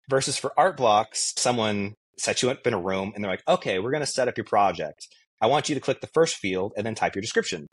[0.09, 3.79] Versus for art blocks, someone sets you up in a room and they're like, okay,
[3.79, 5.07] we're going to set up your project.
[5.41, 7.67] I want you to click the first field and then type your description.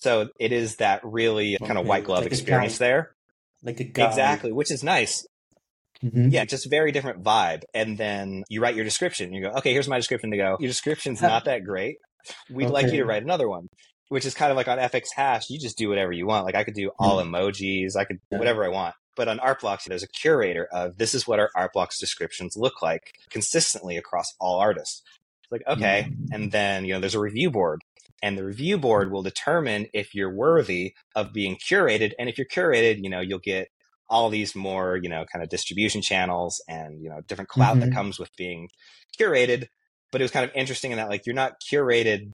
[0.00, 3.12] So it is that really kind of white glove like experience there.
[3.62, 4.08] Like a guide.
[4.08, 5.26] Exactly, which is nice.
[6.02, 6.28] Mm-hmm.
[6.30, 7.62] Yeah, just very different vibe.
[7.74, 9.34] And then you write your description.
[9.34, 10.56] You go, okay, here's my description to go.
[10.58, 11.96] Your description's not that great.
[12.50, 12.72] We'd okay.
[12.72, 13.66] like you to write another one,
[14.10, 15.48] which is kind of like on FX Hash.
[15.48, 16.44] You just do whatever you want.
[16.44, 17.34] Like I could do all mm-hmm.
[17.34, 17.96] emojis.
[17.96, 18.38] I could yeah.
[18.38, 18.94] whatever I want.
[19.16, 22.56] But on art blocks, there's a curator of this is what our art blocks descriptions
[22.56, 25.02] look like consistently across all artists.
[25.42, 26.08] It's like, okay.
[26.08, 26.34] Mm-hmm.
[26.34, 27.82] And then, you know, there's a review board
[28.22, 32.12] and the review board will determine if you're worthy of being curated.
[32.18, 33.68] And if you're curated, you know, you'll get
[34.08, 37.90] all these more, you know, kind of distribution channels and, you know, different clout mm-hmm.
[37.90, 38.68] that comes with being
[39.16, 39.68] curated.
[40.10, 42.32] But it was kind of interesting in that, like, you're not curated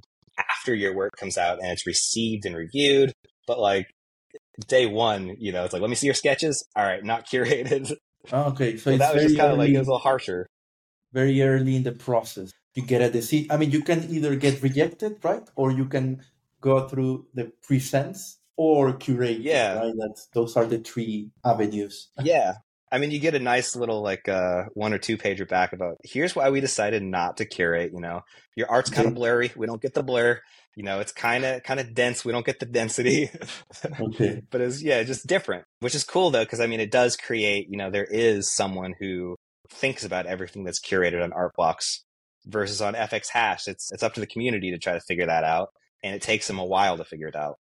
[0.67, 3.13] after your work comes out and it's received and reviewed,
[3.47, 3.87] but like
[4.67, 6.67] day one, you know, it's like, let me see your sketches.
[6.75, 7.93] All right, not curated.
[8.33, 8.77] Ah, okay.
[8.77, 10.47] So, so that was just kind of like, it was a little harsher.
[11.13, 12.51] Very early in the process.
[12.75, 13.47] You get a decision.
[13.51, 15.49] I mean, you can either get rejected, right?
[15.55, 16.23] Or you can
[16.61, 19.39] go through the presents or curate.
[19.39, 19.95] Yeah, right.
[19.97, 22.11] That's those are the three avenues.
[22.21, 22.55] Yeah,
[22.91, 25.97] I mean, you get a nice little like uh, one or two pager back about
[26.05, 27.93] here's why we decided not to curate.
[27.93, 28.23] You know,
[28.55, 29.53] your art's kind of blurry.
[29.57, 30.41] We don't get the blur.
[30.77, 32.25] You know, it's kind of kind of dense.
[32.25, 33.31] We don't get the density.
[34.01, 34.43] okay.
[34.51, 37.69] but it's yeah, just different, which is cool though because I mean, it does create.
[37.69, 39.37] You know, there is someone who
[39.69, 42.05] thinks about everything that's curated on art blocks
[42.47, 43.67] versus on FX hash.
[43.67, 45.71] It's it's up to the community to try to figure that out,
[46.05, 47.57] and it takes them a while to figure it out.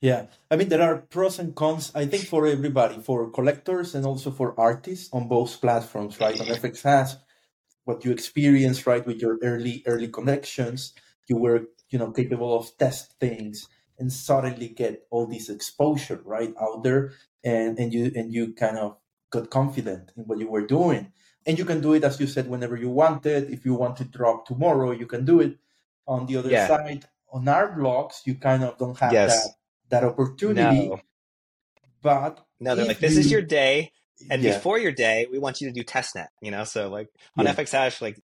[0.00, 1.90] Yeah, I mean there are pros and cons.
[1.94, 6.38] I think for everybody, for collectors and also for artists on both platforms, right?
[6.40, 7.14] On FX Hash
[7.84, 10.92] what you experienced, right, with your early early connections,
[11.28, 16.54] you were you know capable of test things and suddenly get all this exposure right
[16.60, 17.12] out there,
[17.44, 18.96] and and you and you kind of
[19.30, 21.12] got confident in what you were doing,
[21.46, 23.50] and you can do it as you said whenever you wanted.
[23.50, 25.58] If you want to drop tomorrow, you can do it.
[26.06, 26.68] On the other yeah.
[26.68, 29.32] side, on Art Blocks, you kind of don't have yes.
[29.32, 29.54] that
[29.90, 30.88] that opportunity.
[30.88, 31.00] No.
[32.02, 33.92] But no, they're like, this you, is your day.
[34.30, 34.54] And yeah.
[34.54, 36.64] before your day, we want you to do testnet, you know?
[36.64, 37.54] So like on yeah.
[37.54, 38.20] FX Hash, like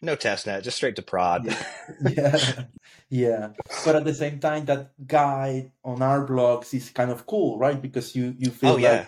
[0.00, 1.46] no testnet, just straight to prod.
[2.08, 2.38] yeah.
[3.08, 3.48] yeah.
[3.84, 7.80] But at the same time, that guide on Art Blocks is kind of cool, right?
[7.80, 9.06] Because you, you feel oh, like yeah.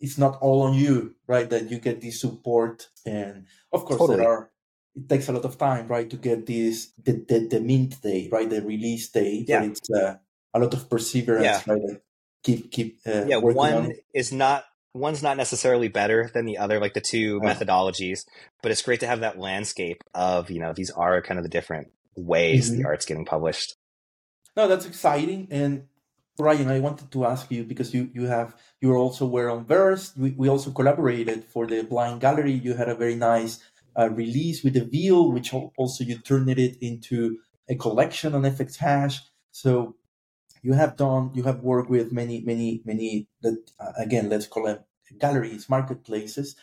[0.00, 1.48] it's not all on you, right?
[1.48, 2.88] That you get this support.
[3.04, 4.18] And of course, totally.
[4.18, 4.52] there are
[4.94, 8.28] it takes a lot of time, right, to get this the, the, the mint day,
[8.30, 9.44] right, the release day.
[9.46, 9.64] Yeah.
[9.64, 10.16] It's uh,
[10.54, 11.62] a lot of perseverance, yeah.
[11.66, 12.00] right?
[12.42, 13.36] Keep keep uh, yeah.
[13.36, 17.46] One is not one's not necessarily better than the other, like the two oh.
[17.46, 18.26] methodologies,
[18.62, 21.50] but it's great to have that landscape of you know these are kind of the
[21.50, 22.82] different ways mm-hmm.
[22.82, 23.76] the art's getting published.
[24.56, 25.48] No, that's exciting.
[25.50, 25.86] And
[26.38, 30.12] Ryan, I wanted to ask you because you you have you also were on Verse.
[30.16, 32.52] We, we also collaborated for the Blind Gallery.
[32.52, 33.60] You had a very nice
[33.98, 37.38] uh, release with the Veil, which also you turned it into
[37.68, 39.20] a collection on FX Hash.
[39.52, 39.96] So
[40.62, 43.50] you have done you have worked with many many many uh,
[43.98, 44.78] again let's call them
[45.18, 46.56] galleries marketplaces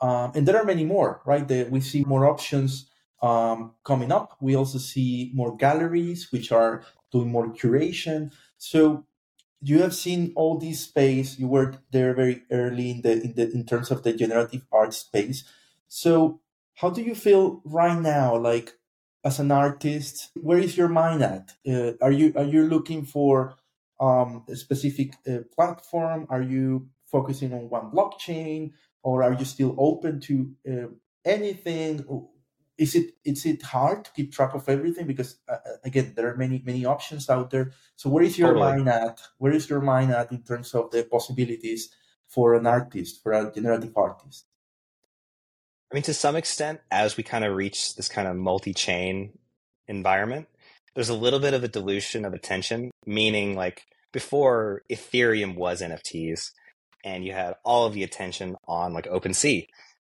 [0.00, 1.46] um, and there are many more right?
[1.46, 2.88] The, we see more options
[3.22, 4.36] um, coming up.
[4.40, 8.32] We also see more galleries which are doing more curation.
[8.58, 9.06] So
[9.60, 11.38] you have seen all this space.
[11.38, 14.92] You were there very early in the in the in terms of the generative art
[14.94, 15.44] space.
[15.88, 16.40] So
[16.74, 18.36] how do you feel right now?
[18.36, 18.74] Like
[19.26, 21.52] as an artist where is your mind at?
[21.68, 23.56] Uh, are you are you looking for
[23.98, 26.26] um, a specific uh, platform?
[26.30, 28.72] Are you focusing on one blockchain
[29.02, 30.34] or are you still open to
[30.70, 30.88] uh,
[31.24, 32.04] anything?
[32.78, 35.06] Is it is it hard to keep track of everything?
[35.08, 37.72] Because uh, uh, again there are many many options out there.
[37.96, 38.84] So where is your totally.
[38.84, 39.20] mind at?
[39.38, 41.90] Where is your mind at in terms of the possibilities
[42.28, 44.46] for an artist for a generative artist
[45.90, 49.38] I mean, to some extent, as we kind of reach this kind of multi-chain
[49.86, 50.48] environment,
[50.94, 56.50] there's a little bit of a dilution of attention, meaning like before Ethereum was NFTs
[57.04, 59.66] and you had all of the attention on like OpenSea.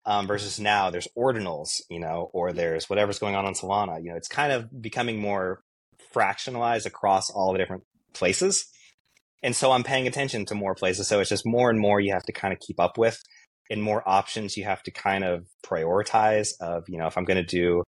[0.05, 4.01] Um, versus now there's ordinals, you know, or there's whatever's going on on Solana.
[4.01, 5.63] You know, it's kind of becoming more
[6.15, 8.67] fractionalized across all the different places.
[9.43, 11.09] And so I'm paying attention to more places.
[11.09, 13.21] So it's just more and more you have to kind of keep up with
[13.69, 17.43] and more options you have to kind of prioritize of, you know, if I'm going
[17.43, 17.83] to do,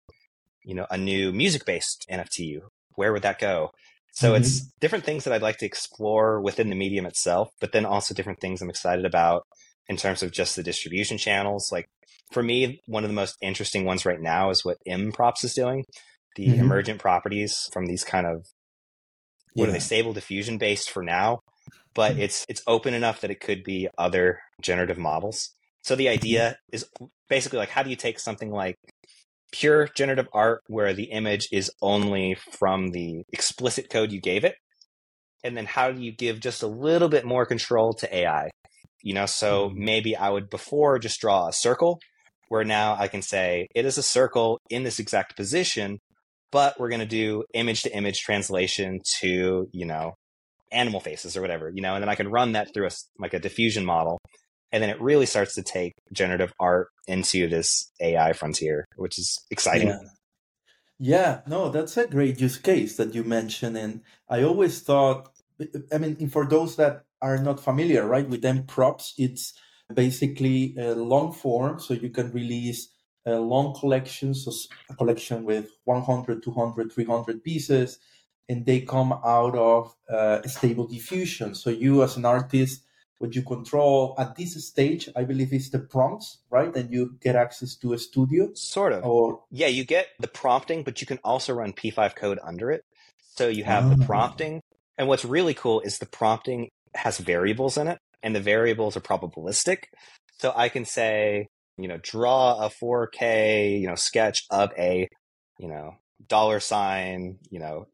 [0.64, 2.60] you know, a new music based NFT,
[2.96, 3.72] where would that go?
[4.14, 4.42] So mm-hmm.
[4.42, 8.16] it's different things that I'd like to explore within the medium itself, but then also
[8.16, 9.44] different things I'm excited about
[9.88, 11.70] in terms of just the distribution channels.
[11.72, 11.88] Like
[12.32, 15.86] for me, one of the most interesting ones right now is what EmProps is doing.
[16.36, 16.62] The mm-hmm.
[16.62, 18.46] emergent properties from these kind of
[19.54, 19.70] what yeah.
[19.70, 21.40] are they stable diffusion based for now,
[21.94, 22.22] but mm-hmm.
[22.22, 25.52] it's it's open enough that it could be other generative models.
[25.88, 26.86] So the idea is
[27.30, 28.76] basically like how do you take something like
[29.54, 34.56] pure generative art where the image is only from the explicit code you gave it
[35.46, 38.50] and then how do you give just a little bit more control to AI?
[39.02, 39.86] You know, so mm-hmm.
[39.86, 42.02] maybe I would before just draw a circle
[42.50, 46.00] where now I can say it is a circle in this exact position,
[46.52, 50.16] but we're going to do image to image translation to, you know,
[50.70, 53.34] animal faces or whatever, you know, and then I can run that through a, like
[53.34, 54.20] a diffusion model.
[54.72, 59.46] And then it really starts to take generative art into this AI frontier, which is
[59.50, 59.88] exciting.
[59.88, 60.00] Yeah.
[61.00, 63.78] Yeah, no, that's a great use case that you mentioned.
[63.78, 65.30] And I always thought,
[65.94, 69.54] I mean, for those that are not familiar, right, with EmProps, it's
[69.94, 71.80] basically a long form.
[71.80, 72.90] So you can release
[73.28, 74.52] uh, long collections, so
[74.90, 78.00] a collection with 100, 200, 300 pieces,
[78.50, 81.54] and they come out of uh, stable diffusion.
[81.54, 82.84] So you, as an artist,
[83.20, 86.74] what you control at this stage, I believe, is the prompts, right?
[86.76, 88.50] And you get access to a studio.
[88.54, 89.04] Sort of.
[89.04, 92.84] Or yeah, you get the prompting, but you can also run P5 code under it.
[93.36, 93.96] So you have oh.
[93.96, 94.06] the ah.
[94.06, 94.62] prompting,
[94.98, 99.02] and what's really cool is the prompting has variables in it, and the variables are
[99.02, 99.86] probabilistic.
[100.40, 101.48] So I can say,
[101.78, 105.08] you know, draw a 4K, you know, sketch of a,
[105.60, 105.96] you know,
[106.28, 107.88] dollar sign, you know,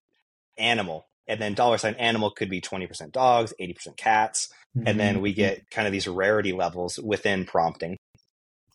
[0.57, 1.05] animal.
[1.28, 4.49] And then dollar sign animal could be 20% dogs, 80% cats.
[4.78, 4.88] Mm-hmm.
[4.88, 5.38] And then we mm-hmm.
[5.38, 7.97] get kind of these rarity levels within prompting.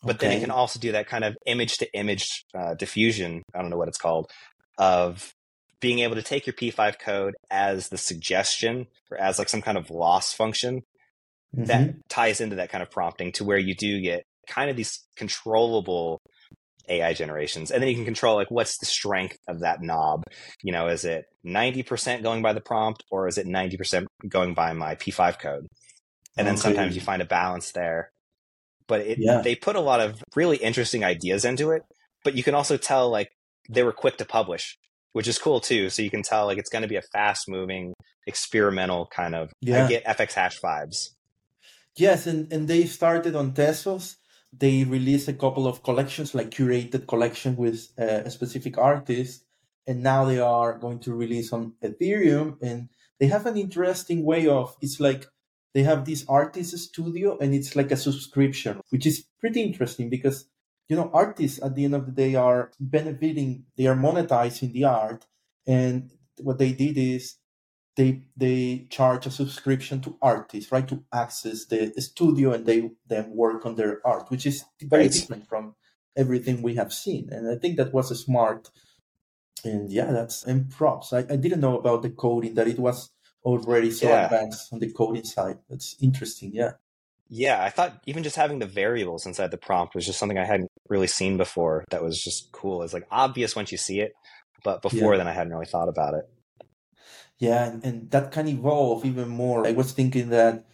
[0.03, 0.27] But okay.
[0.27, 3.43] then it can also do that kind of image to image uh, diffusion.
[3.53, 4.31] I don't know what it's called
[4.77, 5.33] of
[5.81, 9.77] being able to take your P5 code as the suggestion or as like some kind
[9.77, 10.83] of loss function
[11.55, 11.65] mm-hmm.
[11.65, 14.99] that ties into that kind of prompting to where you do get kind of these
[15.15, 16.21] controllable
[16.89, 17.71] AI generations.
[17.71, 20.23] And then you can control like what's the strength of that knob.
[20.63, 24.73] You know, is it 90% going by the prompt or is it 90% going by
[24.73, 25.67] my P5 code?
[26.37, 26.61] And then okay.
[26.61, 28.11] sometimes you find a balance there.
[28.87, 29.41] But it, yeah.
[29.41, 31.83] they put a lot of really interesting ideas into it.
[32.23, 33.29] But you can also tell like
[33.69, 34.77] they were quick to publish,
[35.13, 35.89] which is cool too.
[35.89, 37.93] So you can tell like it's going to be a fast moving
[38.25, 39.51] experimental kind of.
[39.61, 39.85] Yeah.
[39.85, 41.09] I get FX hash vibes.
[41.95, 44.15] Yes, and, and they started on Tezos
[44.51, 49.43] they released a couple of collections, like curated collection with uh, a specific artist,
[49.87, 52.57] and now they are going to release on Ethereum.
[52.61, 52.89] And
[53.19, 55.25] they have an interesting way of it's like
[55.73, 60.45] they have this artist studio, and it's like a subscription, which is pretty interesting because
[60.87, 64.85] you know artists at the end of the day are benefiting, they are monetizing the
[64.85, 65.25] art,
[65.67, 67.35] and what they did is
[67.95, 73.31] they they charge a subscription to artists, right, to access the studio and they then
[73.31, 75.11] work on their art, which is very right.
[75.11, 75.75] different from
[76.15, 77.29] everything we have seen.
[77.31, 78.69] And I think that was a smart.
[79.63, 81.11] And yeah, that's EmProps.
[81.11, 83.11] I, I didn't know about the coding that it was
[83.43, 84.25] already so yeah.
[84.25, 85.59] advanced on the coding side.
[85.69, 86.51] That's interesting.
[86.53, 86.73] Yeah.
[87.31, 90.45] Yeah, I thought even just having the variables inside the prompt was just something I
[90.45, 91.85] hadn't really seen before.
[91.91, 92.81] That was just cool.
[92.81, 94.13] It's like obvious once you see it,
[94.63, 95.19] but before yeah.
[95.19, 96.23] then I hadn't really thought about it.
[97.39, 99.65] Yeah, and, and that can evolve even more.
[99.65, 100.65] I was thinking that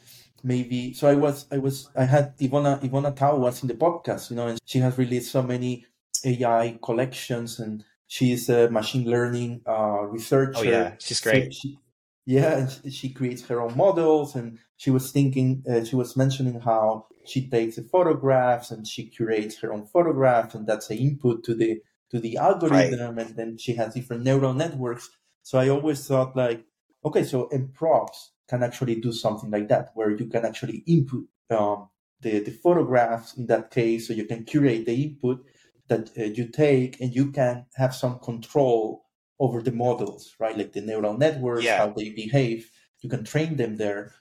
[0.44, 4.30] maybe so I was I was I had Ivona Ivona Tau was in the podcast,
[4.30, 5.86] you know, and she has released so many
[6.24, 10.60] AI collections and she's a machine learning uh, researcher.
[10.60, 11.54] Oh yeah, she's great.
[11.54, 11.80] So she,
[12.26, 16.60] yeah, and she creates her own models, and she was thinking, uh, she was mentioning
[16.60, 21.44] how she takes the photographs and she creates her own photograph, and that's the input
[21.44, 23.28] to the to the algorithm, right.
[23.28, 25.10] and then she has different neural networks.
[25.46, 26.66] So I always thought like,
[27.06, 31.90] okay, so EmProps can actually do something like that, where you can actually input um,
[32.20, 35.46] the, the photographs in that case, so you can curate the input
[35.88, 39.06] that uh, you take, and you can have some control
[39.40, 40.58] over the models, right?
[40.58, 41.78] Like the neural networks, yeah.
[41.78, 42.72] how they behave.
[43.02, 44.16] You can train them there.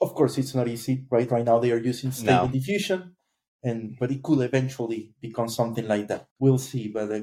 [0.00, 1.28] Of course, it's not easy, right?
[1.28, 2.52] Right now they are using stable no.
[2.52, 3.16] diffusion,
[3.64, 6.28] and but it could eventually become something like that.
[6.38, 7.22] We'll see, but uh,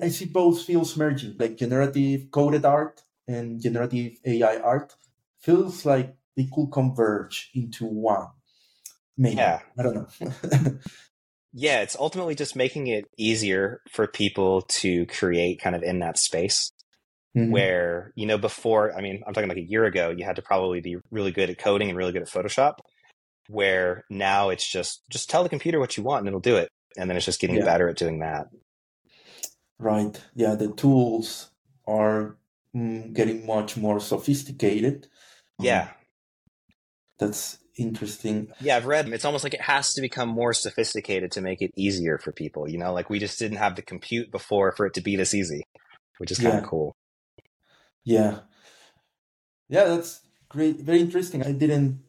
[0.00, 4.94] I see both fields merging, like generative coded art and generative AI art.
[5.40, 8.28] Feels like they could converge into one.
[9.16, 9.36] Maybe.
[9.36, 9.60] Yeah.
[9.78, 10.08] I don't know.
[11.52, 16.18] yeah, it's ultimately just making it easier for people to create kind of in that
[16.18, 16.72] space.
[17.36, 17.52] Mm-hmm.
[17.52, 20.42] Where, you know, before, I mean, I'm talking like a year ago, you had to
[20.42, 22.78] probably be really good at coding and really good at Photoshop.
[23.48, 26.70] Where now it's just, just tell the computer what you want and it'll do it.
[26.96, 27.64] And then it's just getting yeah.
[27.64, 28.48] better at doing that.
[29.80, 30.20] Right.
[30.34, 30.54] Yeah.
[30.54, 31.50] The tools
[31.86, 32.36] are
[32.76, 35.08] mm, getting much more sophisticated.
[35.58, 35.82] Yeah.
[35.82, 35.88] Um,
[37.18, 38.52] that's interesting.
[38.60, 41.72] Yeah, I've read it's almost like it has to become more sophisticated to make it
[41.76, 42.68] easier for people.
[42.68, 45.34] You know, like we just didn't have the compute before for it to be this
[45.34, 45.62] easy,
[46.18, 46.94] which is kind of cool.
[48.04, 48.40] Yeah.
[49.68, 50.80] Yeah, that's great.
[50.80, 51.42] Very interesting.
[51.44, 52.00] I didn't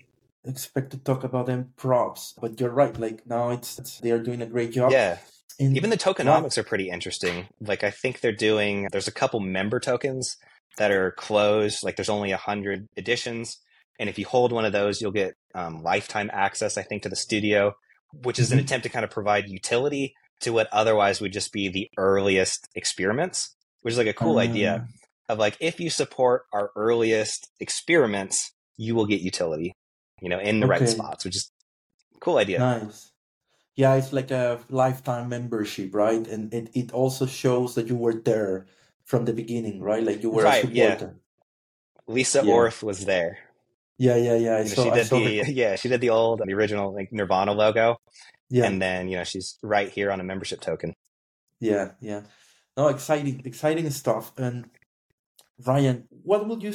[0.46, 2.98] expect to talk about EmProps, but you're right.
[2.98, 4.92] Like now it's, it's they are doing a great job.
[4.92, 5.18] Yeah.
[5.60, 7.48] Even the tokenomics are pretty interesting.
[7.60, 10.38] Like I think they're doing there's a couple member tokens
[10.78, 11.84] that are closed.
[11.84, 13.58] Like there's only a hundred editions.
[14.00, 17.10] And if you hold one of those, you'll get um, lifetime access, I think, to
[17.10, 17.76] the studio,
[18.24, 18.60] which is mm-hmm.
[18.60, 22.68] an attempt to kind of provide utility to what otherwise would just be the earliest
[22.74, 24.88] experiments, which is like a cool uh, idea
[25.30, 29.74] of like if you support our earliest experiments, you will get utility,
[30.20, 30.80] you know, in the okay.
[30.80, 31.52] right spots, which is
[32.20, 32.60] cool idea.
[32.60, 33.11] Nice.
[33.76, 36.26] Yeah, it's like a lifetime membership, right?
[36.28, 38.68] And it, it also shows that you were there
[39.06, 40.04] from the beginning, right?
[40.04, 41.16] Like you were right, a supporter.
[41.16, 42.14] Yeah.
[42.14, 42.54] Lisa yeah.
[42.54, 43.38] Orth was there.
[43.98, 44.58] Yeah, yeah, yeah.
[44.58, 47.54] I saw, she did the, the, yeah, she did the old, the original like Nirvana
[47.54, 48.02] logo.
[48.50, 48.66] Yeah.
[48.66, 50.96] And then, you know, she's right here on a membership token.
[51.60, 52.22] Yeah, yeah.
[52.76, 54.34] No, exciting, exciting stuff.
[54.38, 54.70] And
[55.66, 56.74] Ryan, what would you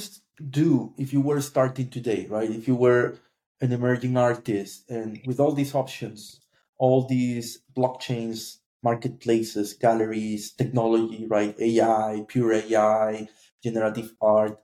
[0.49, 2.49] do if you were starting today, right?
[2.51, 3.19] If you were
[3.61, 6.41] an emerging artist and with all these options,
[6.79, 11.55] all these blockchains, marketplaces, galleries, technology, right?
[11.59, 13.29] AI, pure AI,
[13.63, 14.59] generative art,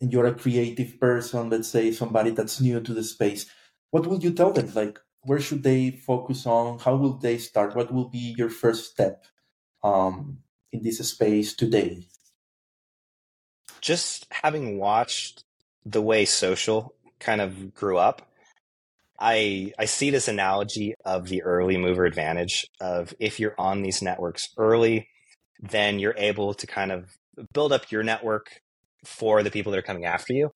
[0.00, 3.46] and you're a creative person, let's say somebody that's new to the space,
[3.90, 4.72] what would you tell them?
[4.74, 6.78] Like, where should they focus on?
[6.78, 7.74] How will they start?
[7.74, 9.24] What will be your first step
[9.82, 10.38] um,
[10.72, 12.06] in this space today?
[13.80, 15.44] just having watched
[15.84, 18.30] the way social kind of grew up,
[19.18, 24.02] I I see this analogy of the early mover advantage of if you're on these
[24.02, 25.08] networks early,
[25.60, 27.16] then you're able to kind of
[27.52, 28.60] build up your network
[29.04, 30.50] for the people that are coming after you.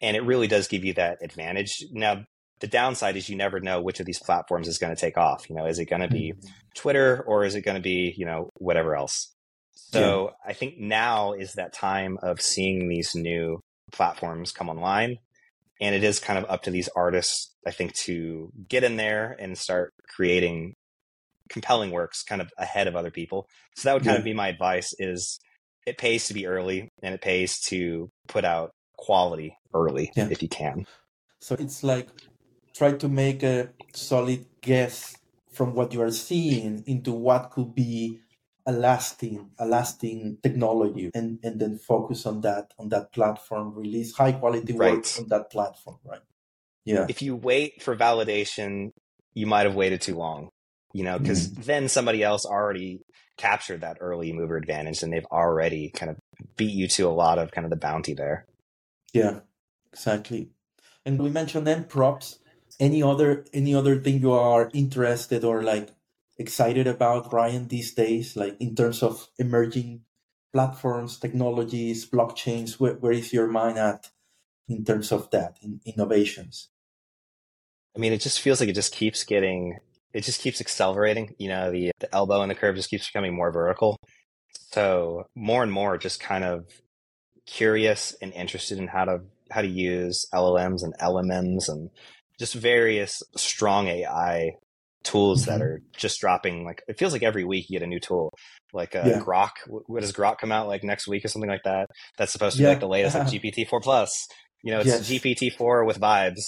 [0.00, 1.84] And it really does give you that advantage.
[1.90, 2.24] Now,
[2.60, 5.48] the downside is you never know which of these platforms is going to take off.
[5.48, 6.48] You know, is it going to be mm-hmm.
[6.74, 9.32] Twitter or is it going to be, you know, whatever else?
[9.72, 10.50] So yeah.
[10.50, 13.60] I think now is that time of seeing these new
[13.92, 15.18] platforms come online.
[15.80, 19.36] And it is kind of up to these artists, I think, to get in there
[19.38, 20.74] and start creating
[21.48, 23.46] compelling works kind of ahead of other people.
[23.76, 24.18] So that would kind yeah.
[24.18, 25.38] of be my advice is
[25.86, 30.28] it pays to be early and it pays to put out quality early yeah.
[30.30, 30.86] if you can.
[31.40, 32.08] So it's like
[32.74, 35.16] try to make a solid guess
[35.50, 38.20] from what you are seeing into what could be
[38.68, 44.14] a lasting a lasting technology and and then focus on that on that platform release
[44.14, 45.18] high quality work right.
[45.18, 46.20] on that platform right?
[46.84, 47.06] Yeah.
[47.08, 48.92] If you wait for validation
[49.34, 50.50] you might have waited too long
[50.92, 51.64] you know because mm.
[51.64, 53.00] then somebody else already
[53.38, 56.16] captured that early mover advantage and they've already kind of
[56.56, 58.46] beat you to a lot of kind of the bounty there.
[59.14, 59.40] Yeah
[59.92, 60.50] exactly.
[61.04, 62.38] And we mentioned EmProps.
[62.78, 65.88] Any other any other thing you are interested or like
[66.38, 70.02] excited about Ryan these days, like in terms of emerging
[70.52, 72.80] platforms, technologies, blockchains?
[72.80, 74.10] Where, where is your mind at
[74.68, 76.68] in terms of that, in innovations?
[77.96, 79.78] I mean, it just feels like it just keeps getting,
[80.12, 81.34] it just keeps accelerating.
[81.38, 83.96] You know, the the elbow in the curve just keeps becoming more vertical.
[84.70, 86.66] So more and more, just kind of
[87.46, 89.20] curious and interested in how to
[89.50, 91.90] how to use LLMs and LMMs and
[92.38, 94.52] just various strong AI
[95.04, 95.52] tools mm-hmm.
[95.52, 98.32] that are just dropping like it feels like every week you get a new tool
[98.72, 99.20] like uh, yeah.
[99.20, 101.88] grok what does grok come out like next week or something like that?
[102.16, 104.26] That's supposed to be like the latest like gpt-4 plus.
[104.62, 105.08] You know it's yes.
[105.08, 106.42] gpt-4 with vibes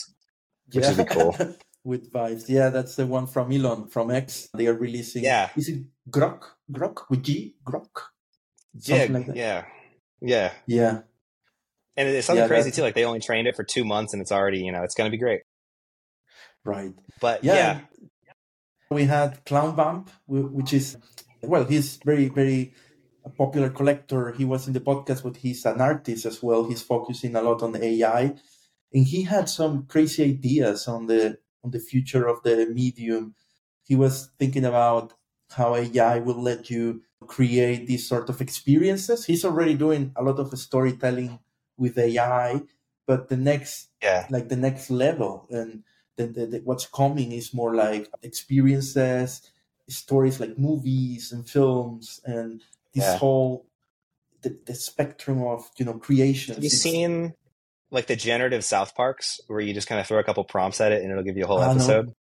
[0.73, 0.91] which yeah.
[0.91, 1.37] is cool.
[1.83, 2.47] With vibes.
[2.47, 4.51] Yeah that's the one from elon from x.
[4.55, 5.49] They are releasing yeah.
[5.57, 6.43] is it grok?
[6.71, 7.55] Grok with g?
[7.67, 7.89] Grok?
[8.79, 9.65] Something yeah like yeah.
[10.21, 10.53] Yeah.
[10.67, 10.99] Yeah.
[11.97, 14.21] And it's something yeah, crazy too like they only trained it for two months and
[14.21, 15.41] it's already you know it's going to be great.
[16.67, 16.93] Right.
[17.19, 17.81] But yeah, yeah
[18.91, 20.97] we had Clownvamp, which is,
[21.43, 22.75] well, he's very, very
[23.39, 24.33] popular collector.
[24.33, 26.65] He was in the podcast, but he's an artist as well.
[26.65, 28.35] He's focusing a lot on AI.
[28.93, 33.35] And he had some crazy ideas on the on the future of the medium.
[33.85, 35.13] He was thinking about
[35.51, 39.27] how AI will let you create these sort of experiences.
[39.27, 41.39] He's already doing a lot of storytelling
[41.77, 42.63] with AI,
[43.07, 44.27] but the next yeah.
[44.31, 45.85] like the next level and
[46.21, 49.51] the, the, the, what's coming is more like experiences,
[49.89, 52.63] stories like movies and films, and
[52.95, 53.19] this yeah.
[53.19, 53.67] whole
[54.43, 56.57] the, the spectrum of you know creations.
[56.57, 57.35] Have you seen
[57.91, 60.93] like the generative South Parks where you just kind of throw a couple prompts at
[60.93, 61.71] it and it'll give you a whole no.
[61.71, 62.15] episode?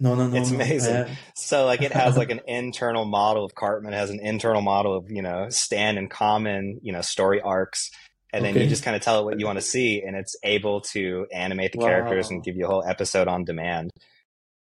[0.00, 0.36] No, no, no.
[0.36, 0.96] It's amazing.
[0.96, 4.60] Uh, So like it has like an internal model of Cartman, it has an internal
[4.60, 7.90] model of, you know, Stan and Common, you know, story arcs.
[8.32, 8.62] And then Okay.
[8.64, 11.26] you just kind of tell it what you want to see and it's able to
[11.32, 13.90] animate the characters and give you a whole episode on demand.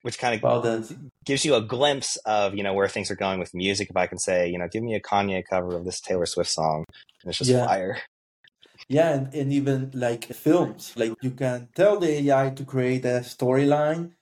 [0.03, 0.93] Which kind of wow, that's
[1.26, 3.89] gives you a glimpse of, you know, where things are going with music.
[3.89, 6.49] If I can say, you know, give me a Kanye cover of this Taylor Swift
[6.49, 6.86] song.
[7.24, 7.66] And it's just Yeah.
[7.66, 7.97] fire.
[8.89, 13.20] Yeah, and, and even like films, like you can tell the AI to create a
[13.20, 14.14] storyline,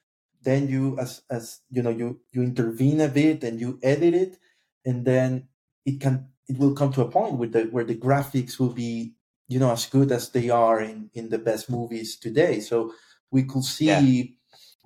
[0.42, 4.40] then you as as you know you you intervene a bit and you edit it,
[4.84, 5.50] and then
[5.86, 9.14] it can it will come to a point where the where the graphics will be
[9.48, 12.60] you know as good as they are in in the best movies today.
[12.60, 12.94] So
[13.32, 14.02] we could see Yeah.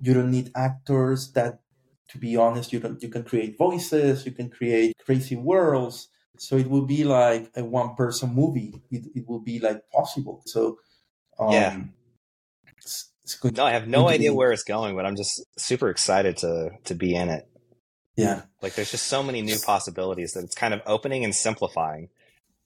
[0.00, 1.60] you don't need actors that
[2.08, 6.08] to be honest you don't you can create voices, you can create crazy worlds
[6.38, 10.42] so it will be like a one person movie it, it will be like possible
[10.46, 10.78] so
[11.38, 11.76] um Yeah.
[12.78, 15.44] it's, it's going No, I have no idea be- where it's going, but I'm just
[15.58, 17.48] super excited to to be in it.
[18.16, 22.08] yeah Like there's just so many new possibilities that it's kind of opening and simplifying.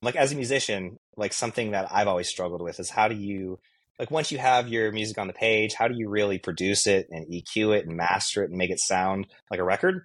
[0.05, 3.59] Like as a musician, like something that I've always struggled with is how do you
[3.99, 7.07] like once you have your music on the page, how do you really produce it
[7.11, 10.05] and EQ it and master it and make it sound like a record?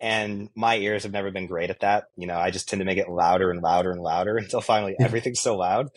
[0.00, 2.04] And my ears have never been great at that.
[2.16, 4.94] You know, I just tend to make it louder and louder and louder until finally
[5.00, 5.88] everything's so loud.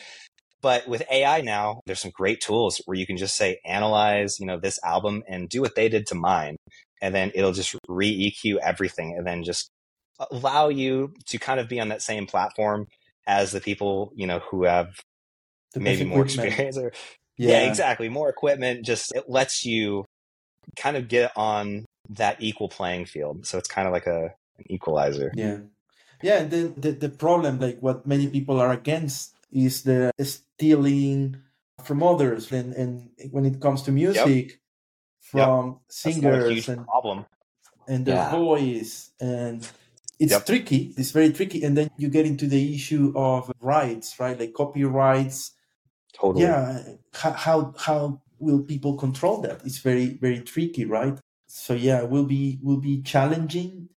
[0.61, 4.45] But with AI now, there's some great tools where you can just say, analyze, you
[4.45, 6.57] know, this album and do what they did to mine.
[7.01, 9.69] And then it'll just re EQ everything and then just
[10.31, 12.87] allow you to kind of be on that same platform
[13.29, 14.89] as the people, you know, who have
[15.73, 16.47] the maybe more equipment.
[16.49, 16.91] experience or
[17.37, 17.69] yeah.
[17.69, 18.09] exactly.
[18.09, 18.83] More equipment.
[18.85, 20.03] Just it lets you
[20.75, 23.45] kind of get on that equal playing field.
[23.45, 25.31] So it's kind of like a an equalizer.
[25.37, 25.59] yeah
[26.21, 31.37] yeah and then the, the problem like what many people are against is the stealing
[31.85, 34.59] from others and and when it comes to music
[35.21, 37.25] from That's a singers huge and problem.
[37.87, 38.31] and their Yeah.
[38.31, 39.63] voice and
[40.19, 40.45] it's Yep.
[40.45, 40.93] tricky.
[40.97, 44.39] It's very tricky and then you get into the issue of rights right?
[44.39, 45.51] Like copyrights.
[46.13, 46.43] Totally.
[46.43, 49.61] yeah how, how how will people control that?
[49.65, 51.17] It's very very tricky right?
[51.47, 53.89] So yeah will be will be challenging.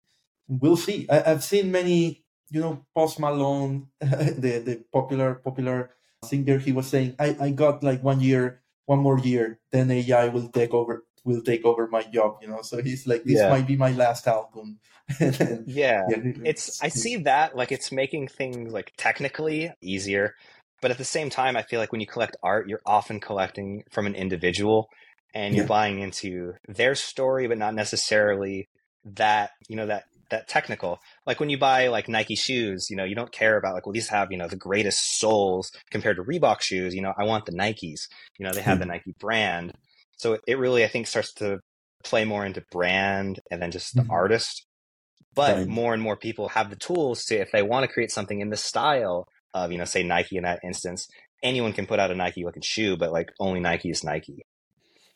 [0.48, 1.06] We'll see.
[1.10, 5.90] I, i've seen many you know post malone the the popular popular
[6.24, 10.28] singer he was saying i i got like one year one more year then ai
[10.28, 13.50] will take over will take over my job you know so he's like this Yeah.
[13.50, 14.78] might be my last album
[15.20, 16.02] then, Yeah.
[16.08, 20.34] yeah, It's I see that like it's making things like technically easier,
[20.80, 23.84] but at the same time I feel like when you collect art, you're often collecting
[23.90, 24.88] from an individual
[25.34, 25.68] and you're Yeah.
[25.68, 28.68] buying into their story but not necessarily
[29.04, 30.98] that, you know, that that technical.
[31.26, 33.92] Like when you buy like Nike shoes, you know, you don't care about like well
[33.92, 37.46] these have, you know, the greatest soles compared to Reebok shoes, you know, I want
[37.46, 38.08] the Nikes.
[38.38, 38.80] You know, they have hmm.
[38.80, 39.72] the Nike brand.
[40.22, 41.58] So it really I think starts to
[42.04, 44.10] play more into brand and then just the Mhm.
[44.10, 44.66] artist
[45.34, 45.68] but Right.
[45.68, 48.50] more and more people have the tools to if they want to create something in
[48.50, 51.08] the style of you know say nike in that instance
[51.42, 54.44] anyone can put out a nike looking shoe but like only nike is nike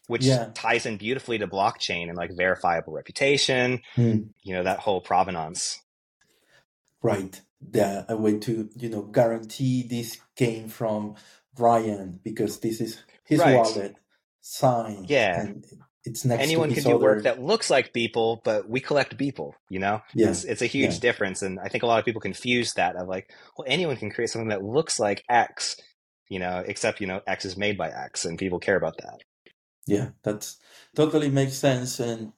[0.08, 0.50] which Yeah.
[0.54, 4.18] ties in beautifully to blockchain and like verifiable reputation Hmm.
[4.44, 5.80] you know that whole provenance
[7.02, 11.14] right the a way to you know guarantee this came from
[11.58, 13.54] ryan because this is his Right.
[13.54, 13.96] wallet
[14.46, 15.40] signed Yeah.
[15.40, 15.64] and
[16.04, 19.16] it's next anyone to can do other work that looks like beeple but we collect
[19.18, 21.00] beeple you know yeah it's, it's a huge Yeah.
[21.00, 23.28] difference and i think a lot of people confuse that of like
[23.58, 25.76] well anyone can create something that looks like x
[26.28, 29.18] you know except you know x is made by x and people care about that
[29.86, 30.58] yeah that's
[30.94, 32.32] totally makes sense and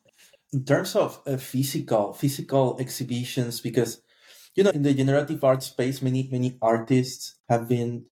[0.53, 4.01] in terms of uh, physical physical exhibitions because
[4.57, 8.07] you know in the generative art space many many artists have been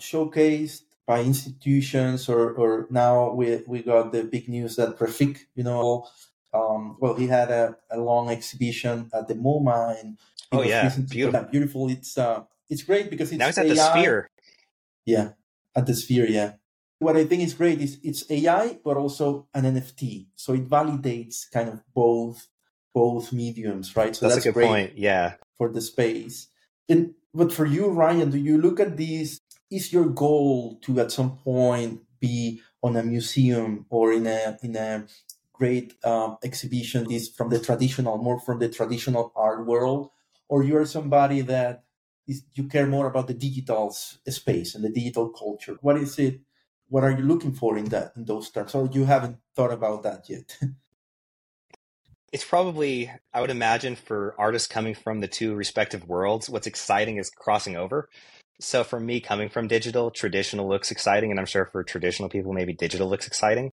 [0.00, 5.64] showcased by institutions or or now we we got the big news that Refik you
[5.64, 6.06] know
[6.52, 10.18] um well he had a, a long exhibition at the MoMA and
[10.52, 10.88] Oh, yeah.
[11.08, 11.44] Beautiful.
[11.50, 14.28] beautiful it's uh it's great because it's now it's at the sphere
[15.06, 15.32] Yeah,
[15.74, 16.54] at the sphere, yeah.
[16.98, 20.26] What I think is great is it's AI, but also an NFT.
[20.36, 22.48] So it validates kind of both
[22.92, 24.14] both mediums, right?
[24.14, 26.48] So that's, that's, a good great point yeah for the space.
[26.88, 29.40] And but for you, Ryan, do you look at this?
[29.70, 34.76] Is your goal to at some point be on a museum or in a in
[34.76, 35.06] a
[35.52, 37.08] great um, exhibition?
[37.08, 40.10] This from the traditional, more from the traditional art world,
[40.48, 41.84] or you're somebody that
[42.26, 45.76] is you care more about the digital space and the digital culture?
[45.80, 46.40] What is it?
[46.88, 50.02] What are you looking for in that in those terms, or you haven't thought about
[50.02, 50.58] that yet?
[52.32, 57.16] it's probably i would imagine for artists coming from the two respective worlds what's exciting
[57.16, 58.08] is crossing over
[58.58, 62.52] So for me, coming from digital, traditional looks exciting, and I'm sure for traditional people,
[62.52, 63.72] maybe digital looks exciting.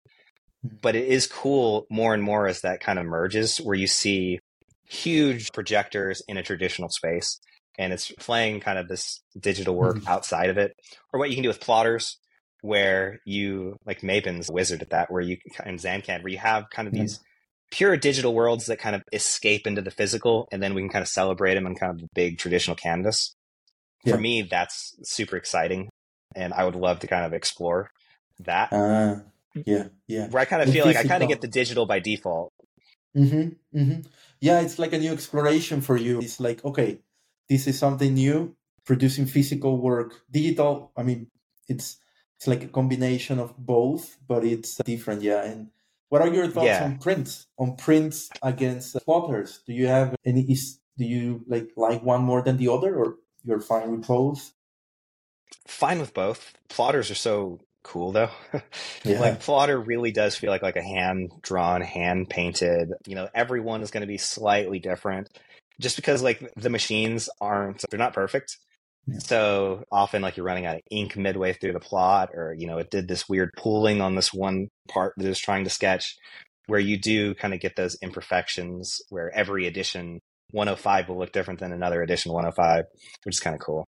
[0.61, 0.75] Hmm.
[0.81, 4.39] But it is cool more and more as that kind of merges, where you see
[4.85, 7.39] huge projectors in a traditional space,
[7.77, 10.07] and it's playing kind of this digital work mm-hmm.
[10.07, 10.73] outside of it,
[11.11, 12.17] or what you can do with plotters,
[12.61, 16.87] where you like Mapan's wizard at that, where you and Zancan, where you have kind
[16.87, 17.03] of mm-hmm.
[17.03, 17.19] these
[17.69, 21.03] pure digital worlds that kind of escape into the physical, and then we can kind
[21.03, 23.35] of celebrate them on kind of the big traditional canvas.
[24.07, 24.15] Yeah.
[24.15, 25.89] For me, that's super exciting,
[26.35, 27.91] and I would love to kind of explore
[28.39, 28.71] that.
[28.71, 29.17] Uh,
[29.65, 30.27] yeah, yeah.
[30.29, 32.53] Where I kind of feel like I kind of get the digital by default.
[33.15, 33.99] Mm-hmm, mm-hmm.
[34.39, 36.19] Yeah, it's like a new exploration for you.
[36.19, 36.99] It's like, okay,
[37.49, 38.55] this is something new.
[38.85, 40.93] Producing physical work, digital.
[40.95, 41.27] I mean,
[41.67, 41.97] it's
[42.37, 45.21] it's like a combination of both, but it's different.
[45.21, 45.71] Yeah, and
[46.07, 46.85] what are your thoughts yeah.
[46.85, 47.47] on prints?
[47.59, 49.59] On prints against plotters?
[49.67, 50.43] Do you have any?
[50.43, 53.15] Is do you like like one more than the other, or
[53.47, 54.51] you're fine with both?
[55.65, 56.53] Fine with both.
[56.69, 58.29] Plotters are so cool though.
[59.03, 59.19] yeah.
[59.19, 62.91] Like plotter really does feel like like a hand drawn, hand painted.
[63.07, 65.29] You know, everyone is going to be slightly different,
[65.79, 68.57] just because like the machines aren't they're not perfect.
[69.07, 69.19] Yeah.
[69.19, 72.77] So often, like you're running out of ink midway through the plot, or you know,
[72.77, 76.17] it did this weird pooling on this one part that it was trying to sketch,
[76.65, 80.19] where you do kind of get those imperfections, where every edition
[80.51, 82.85] 105 will look different than another edition 105,
[83.23, 83.85] which is kind of cool.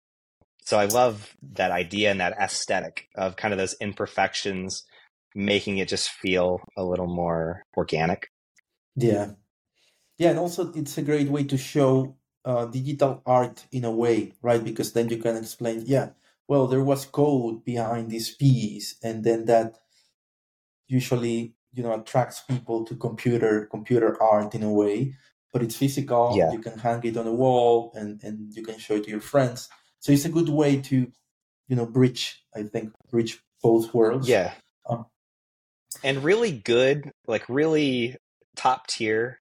[0.64, 4.84] So I love that idea and that aesthetic of kind of those imperfections,
[5.34, 8.28] making it just feel a little more organic.
[8.96, 9.32] Yeah.
[10.18, 10.30] Yeah.
[10.30, 14.62] And also, it's a great way to show uh, digital art in a way, right?
[14.62, 16.11] Because then you can explain, yeah,
[16.48, 19.78] well, there was code behind this piece, and then that
[20.88, 25.14] usually you know attracts people to computer computer art in a way
[25.53, 26.34] but it's physical.
[26.36, 26.53] Yeah.
[26.53, 29.20] You can hang it on a wall and, and you can show it to your
[29.20, 29.68] friends.
[30.01, 31.11] So it's a good way to,
[31.68, 34.28] you know, bridge, I think, bridge both worlds.
[34.28, 34.53] Yeah.
[34.88, 35.07] Um,
[36.05, 38.16] and really good, like really
[38.55, 39.40] top tier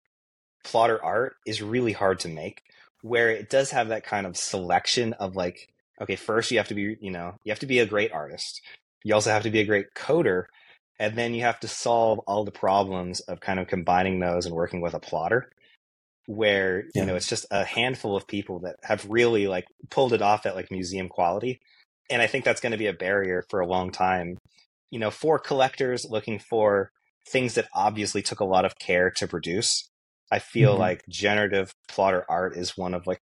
[0.64, 2.62] plotter art is really hard to make
[3.02, 5.68] where it does have that kind of selection of like,
[6.00, 8.62] okay, first you have to be, you know, you have to be a great artist.
[9.02, 10.44] You also have to be a great coder.
[10.98, 14.54] And then you have to solve all the problems of kind of combining those and
[14.54, 15.50] working with a plotter
[16.26, 17.02] where yeah.
[17.02, 20.46] you know it's just a handful of people that have really like pulled it off
[20.46, 21.60] at like museum quality
[22.10, 24.38] and i think that's going to be a barrier for a long time
[24.90, 26.90] you know for collectors looking for
[27.28, 29.88] things that obviously took a lot of care to produce
[30.30, 30.80] i feel mm-hmm.
[30.80, 33.20] like generative plotter art is one of like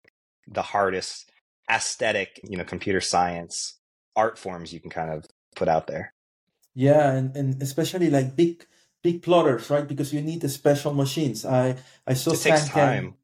[0.46, 1.30] the hardest
[1.70, 3.78] aesthetic you know computer science
[4.16, 5.24] art forms you can kind of
[5.56, 6.12] put out there
[6.74, 8.66] yeah and, and especially like big
[9.02, 9.86] big plotters, right?
[9.86, 11.44] Because you need the special machines.
[11.44, 11.76] I
[12.06, 13.14] I saw it time.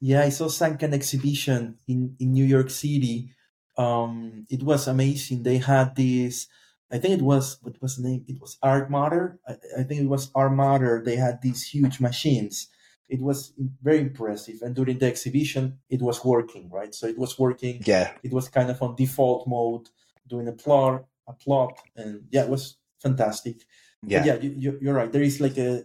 [0.00, 3.30] Yeah, I saw Zancan exhibition in in New York City.
[3.76, 5.42] Um, it was amazing.
[5.42, 6.48] They had this.
[6.90, 8.24] I think it was what was the name?
[8.28, 9.38] It was Artmatter.
[9.48, 11.04] I, I think it was Artmatter.
[11.04, 12.68] They had these huge machines.
[13.08, 13.52] It was
[13.82, 16.94] very impressive, and during the exhibition, it was working right.
[16.94, 17.82] So it was working.
[17.84, 19.88] Yeah, it was kind of on default mode,
[20.26, 23.64] doing a plot, a plot, and yeah, it was fantastic.
[24.06, 25.12] Yeah, but yeah, you, you're right.
[25.12, 25.84] There is like a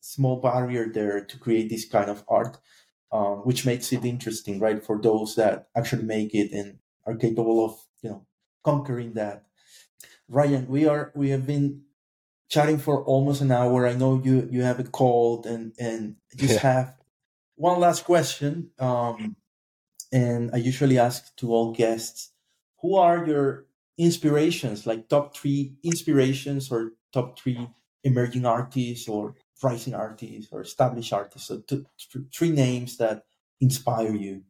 [0.00, 2.58] small barrier there to create this kind of art,
[3.10, 7.64] um, which makes it interesting, right, for those that actually make it and are capable
[7.64, 8.26] of, you know,
[8.64, 9.44] conquering that.
[10.28, 11.82] Ryan, we are we have been
[12.48, 13.86] chatting for almost an hour.
[13.86, 16.60] I know you you have a cold and and just yeah.
[16.60, 16.94] have
[17.56, 18.70] one last question.
[18.78, 19.36] Um,
[20.12, 22.30] and I usually ask to all guests,
[22.80, 23.66] who are your
[23.98, 27.68] inspirations, like top three inspirations or top three
[28.02, 31.48] emerging artists or rising artists or established artists.
[31.48, 33.22] So t- t- three names that
[33.60, 34.42] inspire you.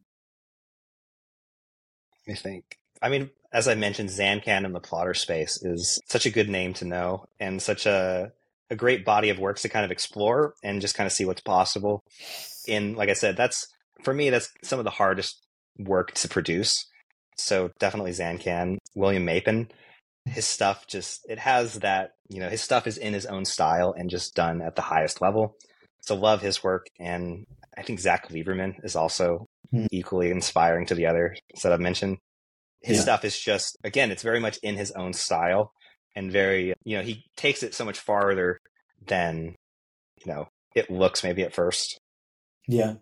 [2.27, 2.77] I think.
[3.01, 6.73] I mean, as I mentioned, Zancan in the plotter space is such a good name
[6.75, 8.31] to know and such a
[8.71, 11.41] a great body of works to kind of explore and just kind of see what's
[11.41, 12.03] possible.
[12.67, 13.67] In like I said, that's
[14.03, 15.45] for me, that's some of the hardest
[15.77, 16.85] work to produce.
[17.37, 19.69] So definitely Zancan, William Mapan
[20.25, 23.93] his stuff just it has that you know his stuff is in his own style
[23.97, 25.55] and just done at the highest level.
[26.01, 27.45] So love his work and
[27.77, 29.87] i think zach lieberman is also mm.
[29.91, 32.17] equally inspiring to the others that i've mentioned.
[32.81, 33.03] His yeah.
[33.03, 35.71] stuff is just again it's very much in his own style
[36.15, 38.59] and very you know he takes it so much farther
[39.05, 39.55] than
[40.23, 41.99] you know it looks maybe at first.
[42.67, 42.95] Yeah.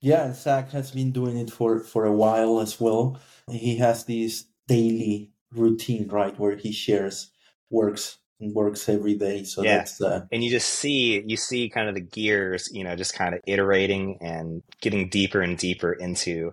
[0.00, 3.18] Yeah zach has been doing it for for a while as well.
[3.50, 7.30] He has these daily routine, right, where he shares
[7.70, 9.44] works and works every day.
[9.44, 9.78] So yeah.
[9.78, 13.14] that's uh, and you just see you see kind of the gears, you know, just
[13.14, 16.52] kind of iterating and getting deeper and deeper into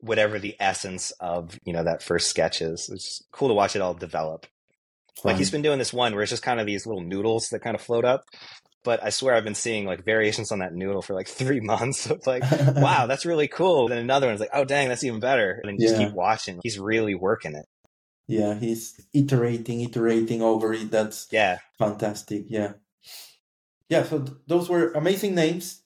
[0.00, 2.88] whatever the essence of you know that first sketch is.
[2.90, 4.46] It's cool to watch it all develop.
[5.24, 7.60] Like he's been doing this one where it's just kind of these little noodles that
[7.60, 8.24] kind of float up.
[8.84, 12.08] But I swear I've been seeing like variations on that noodle for like three months.
[12.08, 12.42] It's like,
[12.76, 13.88] wow, that's really cool.
[13.88, 15.52] Then another one's like, oh dang, that's even better.
[15.62, 16.60] And then you just keep watching.
[16.62, 17.66] He's really working it.
[18.26, 20.90] Yeah, he's iterating, iterating over it.
[20.90, 21.58] That's Yeah.
[21.78, 22.46] fantastic.
[22.48, 22.74] Yeah.
[23.88, 25.82] Yeah, so th- those were amazing names.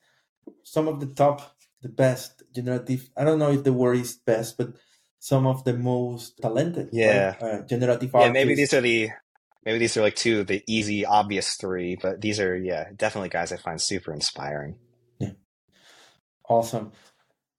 [0.62, 3.10] Some of the top, the best generative.
[3.16, 4.74] I don't know if the word is best, but
[5.18, 6.86] some of the most talented.
[6.86, 6.94] right?
[6.94, 7.34] Yeah.
[7.40, 9.10] Uh, generative Yeah, maybe these are the
[9.66, 13.28] maybe these are like two of the easy, obvious three, but these are yeah, definitely
[13.28, 14.76] guys I find super inspiring.
[16.48, 16.90] Awesome.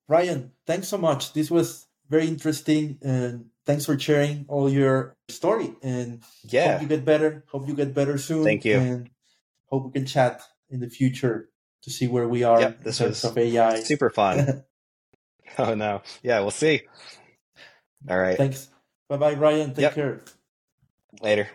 [0.10, 1.32] Ryan, thanks so much.
[1.32, 6.74] This was very interesting and thanks for sharing all your story and Yeah.
[6.74, 7.44] hope you get better.
[7.52, 8.44] Hope you get better soon.
[8.46, 8.80] Thank you.
[8.80, 9.10] And
[9.68, 11.50] hope we can chat in the future
[11.84, 13.80] to see where we are Yep, in this terms was of AI.
[13.82, 14.64] Super fun.
[15.58, 16.02] oh no.
[16.24, 16.84] Yeah, we'll see.
[18.10, 18.38] All right.
[18.38, 18.70] Thanks.
[19.10, 19.70] Bye bye, Ryan.
[19.74, 19.96] Take Yep.
[19.96, 20.22] care.
[21.22, 21.50] Later.